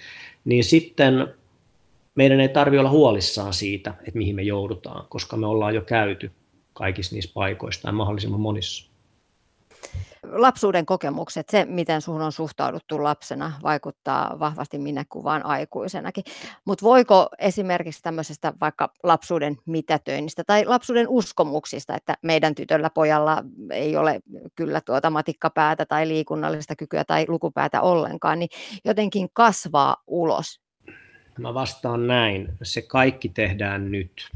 [0.44, 1.34] niin sitten
[2.14, 6.30] meidän ei tarvitse olla huolissaan siitä, että mihin me joudutaan, koska me ollaan jo käyty
[6.72, 8.90] kaikissa niissä paikoissa tai mahdollisimman monissa
[10.22, 16.24] lapsuuden kokemukset, se miten sinuun on suhtauduttu lapsena, vaikuttaa vahvasti minäkuvaan aikuisenakin.
[16.64, 23.96] Mutta voiko esimerkiksi tämmöisestä vaikka lapsuuden mitätöinnistä tai lapsuuden uskomuksista, että meidän tytöllä pojalla ei
[23.96, 24.20] ole
[24.54, 28.50] kyllä tuota matikkapäätä tai liikunnallista kykyä tai lukupäätä ollenkaan, niin
[28.84, 30.60] jotenkin kasvaa ulos
[31.38, 32.48] Mä vastaan näin.
[32.62, 34.30] Se kaikki tehdään nyt.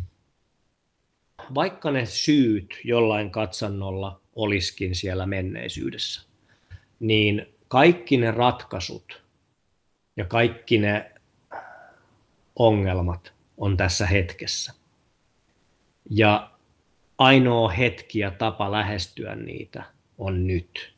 [1.55, 6.23] Vaikka ne syyt jollain katsannolla olisikin siellä menneisyydessä,
[7.01, 9.23] niin kaikki ne ratkaisut
[10.17, 11.13] ja kaikki ne
[12.57, 14.73] ongelmat on tässä hetkessä.
[16.11, 16.51] Ja
[17.19, 19.83] ainoa hetki ja tapa lähestyä niitä
[20.19, 20.95] on nyt.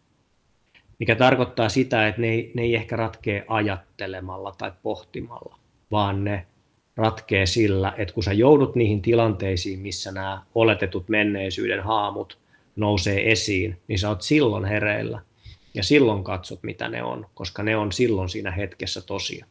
[0.99, 5.59] Mikä tarkoittaa sitä, että ne ei, ne ei ehkä ratkee ajattelemalla tai pohtimalla,
[5.91, 6.47] vaan ne
[6.97, 12.39] ratkee sillä, että kun sä joudut niihin tilanteisiin, missä nämä oletetut menneisyyden haamut
[12.77, 15.20] nousee esiin, niin sä oot silloin hereillä
[15.75, 19.47] ja silloin katsot, mitä ne on, koska ne on silloin siinä hetkessä tosia.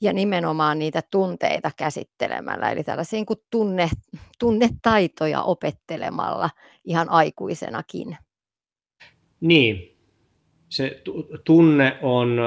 [0.00, 3.90] Ja nimenomaan niitä tunteita käsittelemällä, eli tällaisia kuin tunne,
[4.38, 6.50] tunnetaitoja opettelemalla
[6.84, 8.16] ihan aikuisenakin.
[9.40, 9.96] Niin,
[10.68, 11.02] se
[11.44, 12.38] tunne on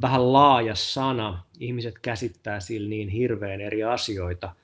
[0.00, 1.44] vähän laaja sana.
[1.60, 4.54] Ihmiset käsittää sillä niin hirveän eri asioita.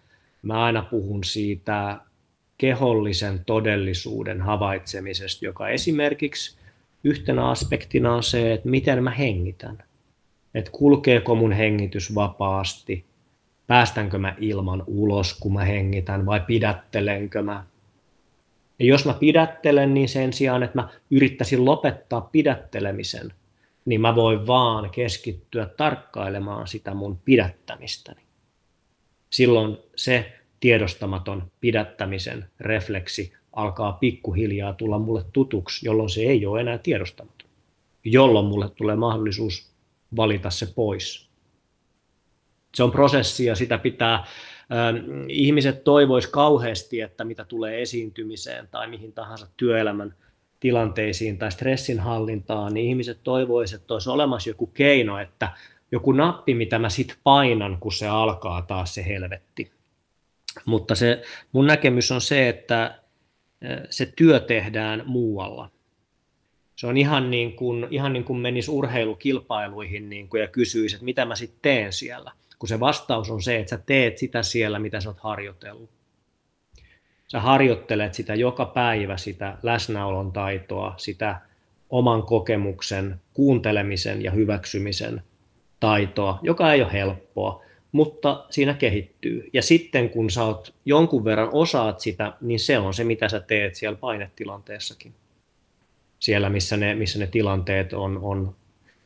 [0.42, 2.00] Mä aina puhun siitä
[2.58, 6.58] kehollisen todellisuuden havaitsemisesta, joka esimerkiksi
[7.04, 9.82] yhtenä aspektina on se, että miten mä hengitän.
[10.54, 13.04] Että kulkeeko mun hengitys vapaasti,
[13.66, 17.64] päästänkö mä ilman ulos, kun mä hengitän, vai pidättelenkö mä
[18.78, 23.32] ja jos mä pidättelen, niin sen sijaan, että mä yrittäisin lopettaa pidättelemisen,
[23.84, 28.20] niin mä voin vaan keskittyä tarkkailemaan sitä mun pidättämistäni.
[29.30, 36.78] Silloin se tiedostamaton pidättämisen refleksi alkaa pikkuhiljaa tulla mulle tutuksi, jolloin se ei ole enää
[36.78, 37.48] tiedostamaton.
[38.04, 39.70] Jolloin mulle tulee mahdollisuus
[40.16, 41.28] valita se pois.
[42.74, 44.24] Se on prosessi ja sitä pitää
[45.28, 50.14] ihmiset toivois kauheasti, että mitä tulee esiintymiseen tai mihin tahansa työelämän
[50.60, 55.52] tilanteisiin tai stressin hallintaan, niin ihmiset toivoisivat, että olisi olemassa joku keino, että
[55.92, 59.77] joku nappi, mitä mä sit painan, kun se alkaa taas se helvetti.
[60.64, 62.98] Mutta se, mun näkemys on se, että
[63.90, 65.70] se työ tehdään muualla.
[66.76, 71.04] Se on ihan niin kuin, ihan niin kuin menisi urheilukilpailuihin niin kuin ja kysyisi, että
[71.04, 74.78] mitä mä sitten teen siellä– kun se vastaus on se, että sä teet sitä siellä,
[74.78, 75.90] mitä sä oot harjoitellut.
[77.28, 81.40] Sä harjoittelet sitä joka päivä, sitä läsnäolon taitoa, sitä
[81.90, 85.22] oman kokemuksen, kuuntelemisen ja hyväksymisen
[85.80, 87.62] taitoa, joka ei ole helppoa,
[87.92, 89.50] mutta siinä kehittyy.
[89.52, 93.40] Ja sitten kun sä oot jonkun verran osaat sitä, niin se on se, mitä sä
[93.40, 95.14] teet siellä painetilanteessakin.
[96.18, 98.54] Siellä, missä ne, missä ne tilanteet on, on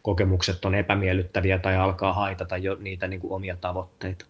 [0.02, 4.24] kokemukset on epämiellyttäviä tai alkaa haitata jo niitä niin kuin omia tavoitteita.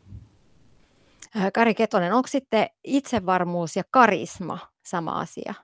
[1.37, 5.55] Äh, Kari Ketonen, onko sitten itsevarmuus ja karisma sama asia?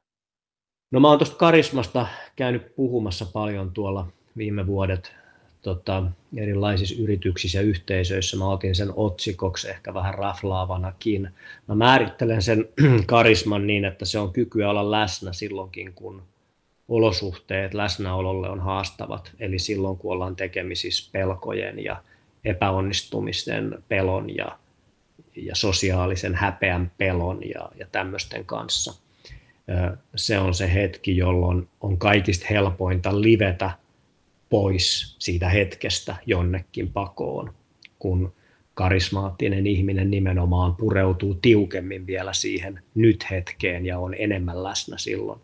[0.91, 5.13] No mä oon tuosta karismasta käynyt puhumassa paljon tuolla viime vuodet
[5.63, 6.03] tota,
[6.37, 8.37] erilaisissa yrityksissä ja yhteisöissä.
[8.37, 11.31] Mä otin sen otsikoksi ehkä vähän raflaavanakin.
[11.69, 12.69] Mä määrittelen sen
[13.07, 16.23] karisman niin, että se on kykyä olla läsnä silloinkin, kun
[16.89, 22.03] olosuhteet läsnäololle on haastavat, eli silloin kun ollaan tekemisissä pelkojen ja
[22.45, 24.59] epäonnistumisten pelon ja,
[25.37, 28.95] ja sosiaalisen häpeän pelon ja, ja tämmöisten kanssa.
[30.17, 33.71] Se on se hetki, jolloin on kaikista helpointa livetä
[34.51, 37.55] pois siitä hetkestä jonnekin pakoon,
[37.99, 38.33] kun
[38.75, 45.41] karismaattinen ihminen nimenomaan pureutuu tiukemmin vielä siihen nyt hetkeen ja on enemmän läsnä silloin.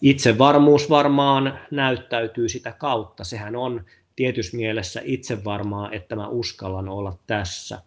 [0.00, 3.24] Itsevarmuus varmaan näyttäytyy sitä kautta.
[3.24, 3.84] Sehän on
[4.16, 7.82] tietyssä mielessä itsevarmaa, että mä uskallan olla tässä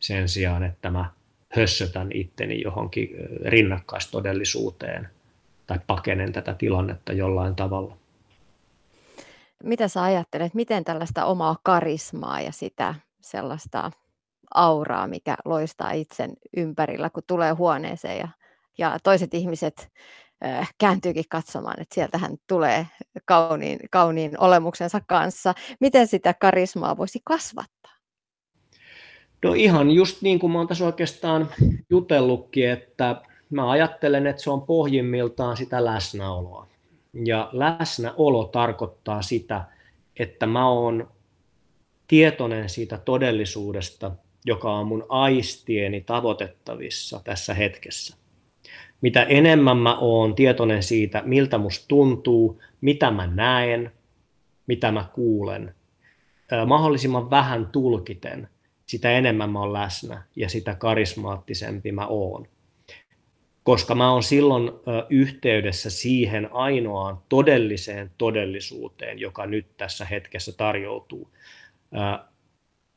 [0.00, 1.10] sen sijaan, että mä
[1.48, 3.10] hössötän itteni johonkin
[3.44, 5.08] rinnakkaistodellisuuteen
[5.66, 7.99] tai pakenen tätä tilannetta jollain tavalla.
[9.64, 13.90] Mitä sä ajattelet, miten tällaista omaa karismaa ja sitä sellaista
[14.54, 18.28] auraa, mikä loistaa itsen ympärillä, kun tulee huoneeseen ja,
[18.78, 19.90] ja toiset ihmiset
[20.44, 22.86] Äh, kääntyykin katsomaan, että sieltähän tulee
[23.24, 25.54] kauniin, kauniin olemuksensa kanssa.
[25.80, 27.92] Miten sitä karismaa voisi kasvattaa?
[29.44, 31.48] No ihan just niin kuin mä oon tässä oikeastaan
[31.90, 36.66] jutellutkin, että mä ajattelen, että se on pohjimmiltaan sitä läsnäoloa.
[37.24, 39.64] Ja läsnäolo tarkoittaa sitä,
[40.18, 41.10] että mä oon
[42.08, 44.10] tietoinen siitä todellisuudesta,
[44.44, 48.20] joka on mun aistieni tavoitettavissa tässä hetkessä
[49.00, 53.92] mitä enemmän mä oon tietoinen siitä, miltä musta tuntuu, mitä mä näen,
[54.66, 55.74] mitä mä kuulen,
[56.66, 58.48] mahdollisimman vähän tulkiten,
[58.86, 62.46] sitä enemmän mä oon läsnä ja sitä karismaattisempi mä oon.
[63.70, 64.70] Koska mä oon silloin
[65.10, 71.30] yhteydessä siihen ainoaan todelliseen todellisuuteen, joka nyt tässä hetkessä tarjoutuu.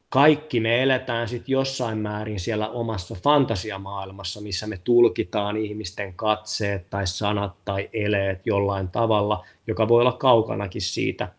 [0.09, 7.07] kaikki me eletään sitten jossain määrin siellä omassa fantasiamaailmassa, missä me tulkitaan ihmisten katseet tai
[7.07, 11.29] sanat tai eleet jollain tavalla, joka voi olla kaukanakin siitä,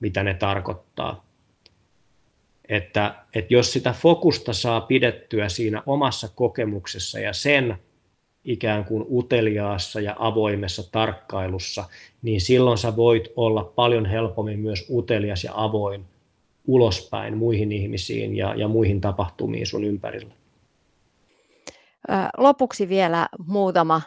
[0.00, 1.24] mitä ne tarkoittaa.
[2.68, 7.78] Että, että jos sitä fokusta saa pidettyä siinä omassa kokemuksessa ja sen
[8.44, 11.84] ikään kuin uteliaassa ja avoimessa tarkkailussa,
[12.22, 16.04] niin silloin sä voit olla paljon helpommin myös utelias ja avoin
[16.66, 20.34] ulospäin muihin ihmisiin ja, ja muihin tapahtumiin sun ympärillä.
[22.36, 24.02] Lopuksi vielä muutama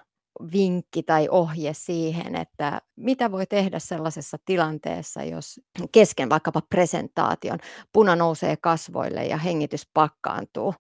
[0.54, 5.60] vinkki tai ohje siihen, että mitä voi tehdä sellaisessa tilanteessa, jos
[5.92, 7.60] kesken vaikkapa presentaation
[7.94, 10.74] puna nousee kasvoille ja hengitys pakkaantuu?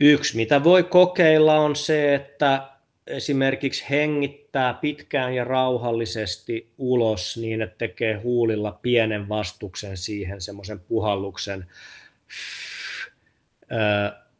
[0.00, 2.73] Yksi, mitä voi kokeilla, on se, että
[3.06, 11.66] esimerkiksi hengittää pitkään ja rauhallisesti ulos niin, että tekee huulilla pienen vastuksen siihen, semmoisen puhalluksen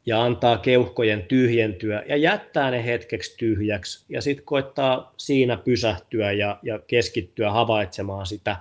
[0.07, 6.59] ja antaa keuhkojen tyhjentyä ja jättää ne hetkeksi tyhjäksi ja sitten koittaa siinä pysähtyä ja,
[6.63, 8.57] ja keskittyä havaitsemaan sitä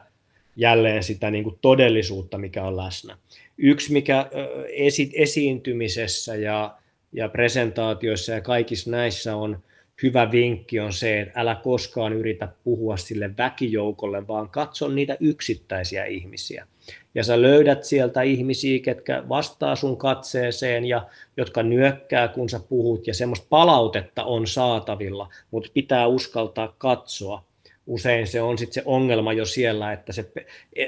[0.55, 3.17] jälleen sitä niin kuin todellisuutta, mikä on läsnä.
[3.57, 4.29] Yksi, mikä
[4.69, 6.77] esi- esiintymisessä ja,
[7.13, 9.63] ja presentaatioissa ja kaikissa näissä on
[10.03, 16.05] hyvä vinkki on se, että älä koskaan yritä puhua sille väkijoukolle, vaan katso niitä yksittäisiä
[16.05, 16.67] ihmisiä.
[17.15, 23.07] Ja sä löydät sieltä ihmisiä, ketkä vastaa sun katseeseen ja jotka nyökkää, kun sä puhut,
[23.07, 27.43] ja semmoista palautetta on saatavilla, mutta pitää uskaltaa katsoa.
[27.87, 30.31] Usein se on sitten se ongelma jo siellä, että se,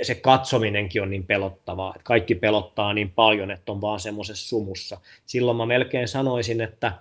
[0.02, 4.98] se katsominenkin on niin pelottavaa, että kaikki pelottaa niin paljon, että on vaan semmoisessa sumussa.
[5.26, 6.92] Silloin mä melkein sanoisin, että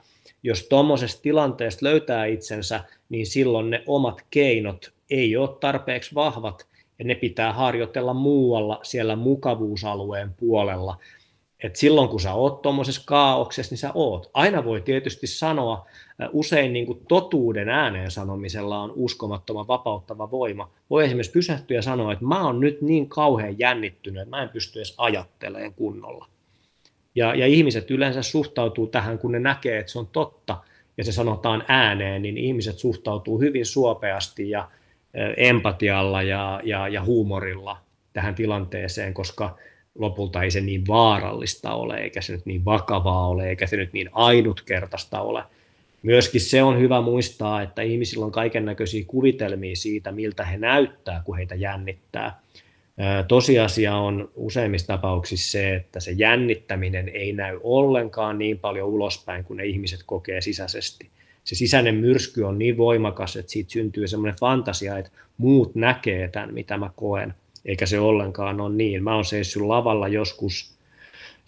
[0.44, 6.66] jos tuommoisesta tilanteesta löytää itsensä, niin silloin ne omat keinot ei ole tarpeeksi vahvat
[6.98, 10.98] ja ne pitää harjoitella muualla siellä mukavuusalueen puolella.
[11.62, 14.30] Et silloin kun sä oot tuommoisessa kaauksessa, niin sä oot.
[14.34, 15.86] Aina voi tietysti sanoa,
[16.32, 20.70] usein niin kuin totuuden ääneen sanomisella on uskomattoman vapauttava voima.
[20.90, 24.48] Voi esimerkiksi pysähtyä ja sanoa, että mä oon nyt niin kauhean jännittynyt, että mä en
[24.48, 26.26] pysty edes ajattelemaan kunnolla.
[27.14, 30.56] Ja, ja ihmiset yleensä suhtautuu tähän, kun ne näkee, että se on totta,
[30.96, 34.68] ja se sanotaan ääneen, niin ihmiset suhtautuu hyvin suopeasti ja
[35.36, 37.76] empatialla ja, ja, ja huumorilla
[38.12, 39.58] tähän tilanteeseen, koska
[39.94, 43.92] lopulta ei se niin vaarallista ole, eikä se nyt niin vakavaa ole, eikä se nyt
[43.92, 45.42] niin ainutkertaista ole.
[46.02, 51.22] Myöskin se on hyvä muistaa, että ihmisillä on kaiken näköisiä kuvitelmia siitä, miltä he näyttää,
[51.24, 52.40] kun heitä jännittää.
[53.28, 59.56] Tosiasia on useimmissa tapauksissa se, että se jännittäminen ei näy ollenkaan niin paljon ulospäin kuin
[59.56, 61.10] ne ihmiset kokee sisäisesti.
[61.44, 66.54] Se sisäinen myrsky on niin voimakas, että siitä syntyy semmoinen fantasia, että muut näkee tämän,
[66.54, 67.34] mitä mä koen,
[67.64, 69.04] eikä se ollenkaan ole niin.
[69.04, 70.74] Mä oon seissyt lavalla joskus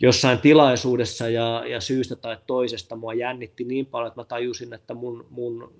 [0.00, 4.94] jossain tilaisuudessa ja, ja syystä tai toisesta mua jännitti niin paljon, että mä tajusin, että
[4.94, 5.72] mun, mun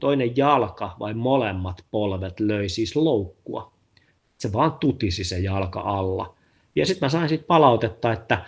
[0.00, 3.75] toinen jalka vai molemmat polvet löi siis loukkua
[4.38, 6.36] se vaan tutisi se jalka alla.
[6.74, 8.44] Ja sitten mä sain sitten palautetta, että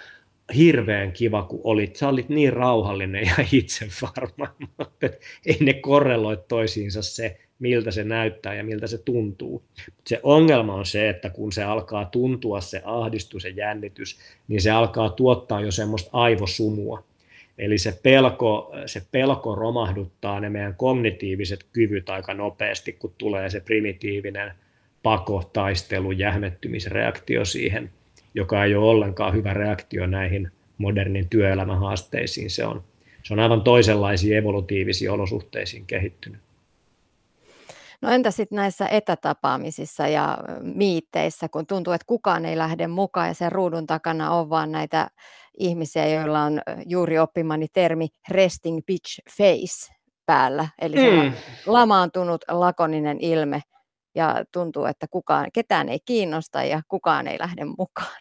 [0.57, 1.97] hirveän kiva, kun olit.
[1.97, 4.55] Sä olit niin rauhallinen ja itsevarma.
[5.47, 9.63] ei ne korreloi toisiinsa se, miltä se näyttää ja miltä se tuntuu.
[10.07, 14.19] Se ongelma on se, että kun se alkaa tuntua se ahdistus ja jännitys,
[14.49, 17.05] niin se alkaa tuottaa jo semmoista aivosumua.
[17.59, 23.61] Eli se pelko, se pelko romahduttaa ne meidän kognitiiviset kyvyt aika nopeasti, kun tulee se
[23.61, 24.53] primitiivinen–
[25.09, 27.91] pako, taistelu, jähmettymisreaktio siihen,
[28.35, 32.51] joka ei ole ollenkaan hyvä reaktio näihin modernin työelämän haasteisiin.
[32.51, 32.85] Se on,
[33.23, 36.41] se on aivan toisenlaisiin evolutiivisiin olosuhteisiin kehittynyt.
[38.03, 43.35] No entä sitten näissä etätapaamisissa ja miitteissä, kun tuntuu, että kukaan ei lähde mukaan ja
[43.35, 45.09] sen ruudun takana on vaan näitä
[45.59, 49.93] ihmisiä, joilla on juuri oppimani termi resting bitch face
[50.27, 51.33] päällä, eli mm.
[51.67, 53.63] lamaantunut lakoninen ilme–
[54.15, 58.21] ja tuntuu, että kukaan, ketään ei kiinnosta ja kukaan ei lähde mukaan?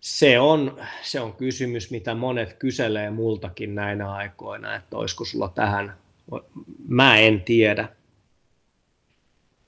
[0.00, 5.96] Se on, se on kysymys, mitä monet kyselee multakin näinä aikoina, että olisiko sulla tähän,
[6.88, 7.88] mä en tiedä.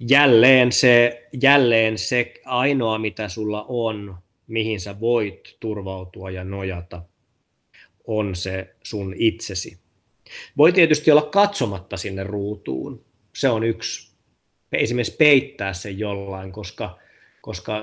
[0.09, 4.17] Jälleen se, jälleen se ainoa, mitä sulla on,
[4.47, 7.03] mihin sä voit turvautua ja nojata,
[8.07, 9.79] on se sun itsesi.
[10.57, 13.05] Voi tietysti olla katsomatta sinne ruutuun.
[13.35, 14.12] Se on yksi
[14.79, 16.99] esimerkiksi peittää sen jollain, koska,
[17.41, 17.83] koska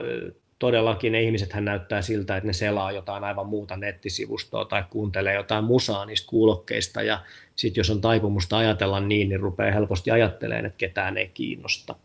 [0.59, 5.63] todellakin ne ihmiset näyttää siltä, että ne selaa jotain aivan muuta nettisivustoa tai kuuntelee jotain
[5.63, 7.19] musaa niistä kuulokkeista ja
[7.55, 11.95] sitten jos on taipumusta ajatella niin, niin rupeaa helposti ajattelemaan, että ketään ei kiinnosta.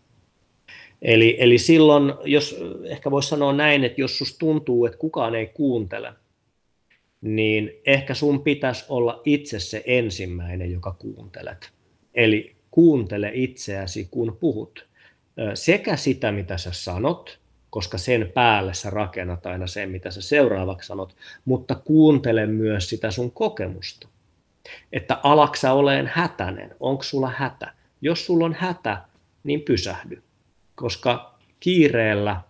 [1.03, 5.47] Eli, eli silloin, jos ehkä voisi sanoa näin, että jos susta tuntuu, että kukaan ei
[5.47, 6.12] kuuntele,
[7.20, 11.72] niin ehkä sun pitäisi olla itse se ensimmäinen, joka kuuntelet.
[12.14, 14.87] Eli kuuntele itseäsi, kun puhut.
[15.55, 17.39] Sekä sitä, mitä sä sanot,
[17.70, 23.11] koska sen päälle sä rakennat aina sen, mitä sä seuraavaksi sanot, mutta kuuntele myös sitä
[23.11, 24.09] sun kokemusta.
[24.93, 27.72] Että alaksa oleen hätänen, onko sulla hätä?
[28.01, 29.03] Jos sulla on hätä,
[29.45, 30.22] niin pysähdy,
[30.75, 32.41] koska kiireellä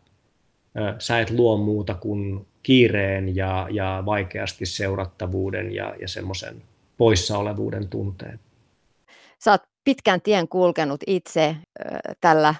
[0.98, 6.62] sä et luo muuta kuin kiireen ja, ja vaikeasti seurattavuuden ja, ja semmoisen
[6.96, 8.40] poissaolevuuden tunteen.
[9.38, 11.56] Sä oot pitkän tien kulkenut itse
[12.20, 12.54] tällä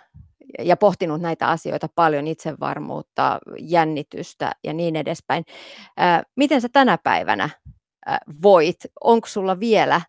[0.59, 5.45] ja pohtinut näitä asioita paljon, itsevarmuutta, jännitystä ja niin edespäin.
[6.37, 7.51] Miten sä tänä päivänä
[8.43, 8.77] voit?
[9.01, 10.01] Onko sulla vielä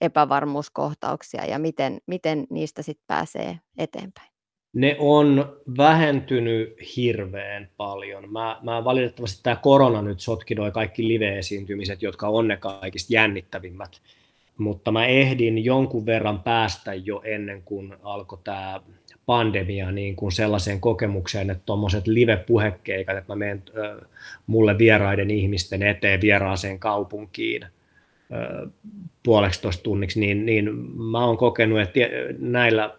[0.00, 4.32] epävarmuuskohtauksia ja miten, miten niistä sitten pääsee eteenpäin?
[4.74, 8.32] Ne on vähentynyt hirveän paljon.
[8.32, 14.00] Mä, mä valitettavasti tämä korona nyt sotkidoi kaikki live-esiintymiset, jotka on ne kaikista jännittävimmät.
[14.58, 18.80] Mutta mä ehdin jonkun verran päästä jo ennen kuin alkoi tämä
[19.26, 24.08] pandemia niin kuin sellaiseen kokemukseen, että tuommoiset live-puhekeikat, että mä menen äh,
[24.46, 27.66] mulle vieraiden ihmisten eteen vieraaseen kaupunkiin–
[29.22, 32.00] puoleksi tunniksi, niin, niin mä oon kokenut, että
[32.38, 32.94] näillä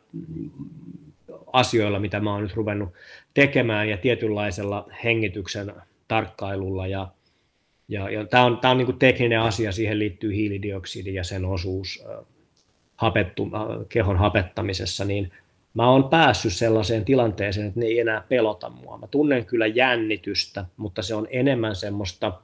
[1.54, 2.90] asioilla, mitä mä oon nyt ruvennut
[3.34, 5.74] tekemään ja tietynlaisella hengityksen
[6.08, 7.08] tarkkailulla ja,
[7.88, 12.06] ja, ja tämä on, tää on niin tekninen asia, siihen liittyy hiilidioksidi ja sen osuus
[12.96, 13.50] hapettu,
[13.90, 15.32] kehon hapettamisessa, niin
[15.74, 18.98] mä oon päässyt sellaiseen tilanteeseen, että ne ei enää pelota mua.
[18.98, 22.42] Mä tunnen kyllä jännitystä, mutta se on enemmän semmoista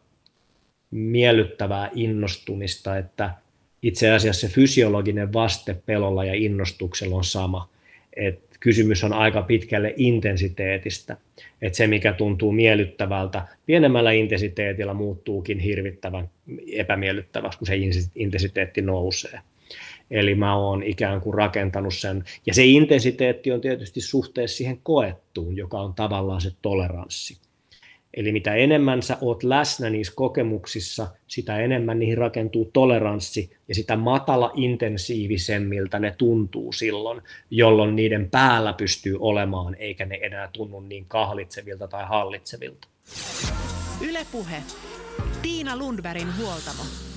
[0.92, 3.34] miellyttävää innostumista, että
[3.82, 7.70] itse asiassa se fysiologinen vaste pelolla ja innostuksella on sama.
[8.16, 11.18] Et kysymys on aika pitkälle intensiteetistä.
[11.62, 16.30] Et se, mikä tuntuu miellyttävältä, pienemmällä intensiteetillä muuttuukin hirvittävän
[16.74, 17.74] epämiellyttäväksi, kun se
[18.16, 19.39] intensiteetti nousee.
[20.12, 22.24] Eli mä oon ikään kuin rakentanut sen.
[22.45, 27.38] Ja se intensiteetti on tietysti suhteessa siihen koettuun, joka on tavallaan se toleranssi.
[28.14, 33.97] Eli mitä enemmän sä oot läsnä niissä kokemuksissa, sitä enemmän niihin rakentuu toleranssi ja sitä
[33.97, 41.05] matala intensiivisemmiltä ne tuntuu silloin, jolloin niiden päällä pystyy olemaan, eikä ne enää tunnu niin
[41.05, 42.88] kahlitsevilta tai hallitsevilta.
[44.01, 44.64] Ylepuhe.
[45.41, 47.09] Tiina Lundbergin huoltamo.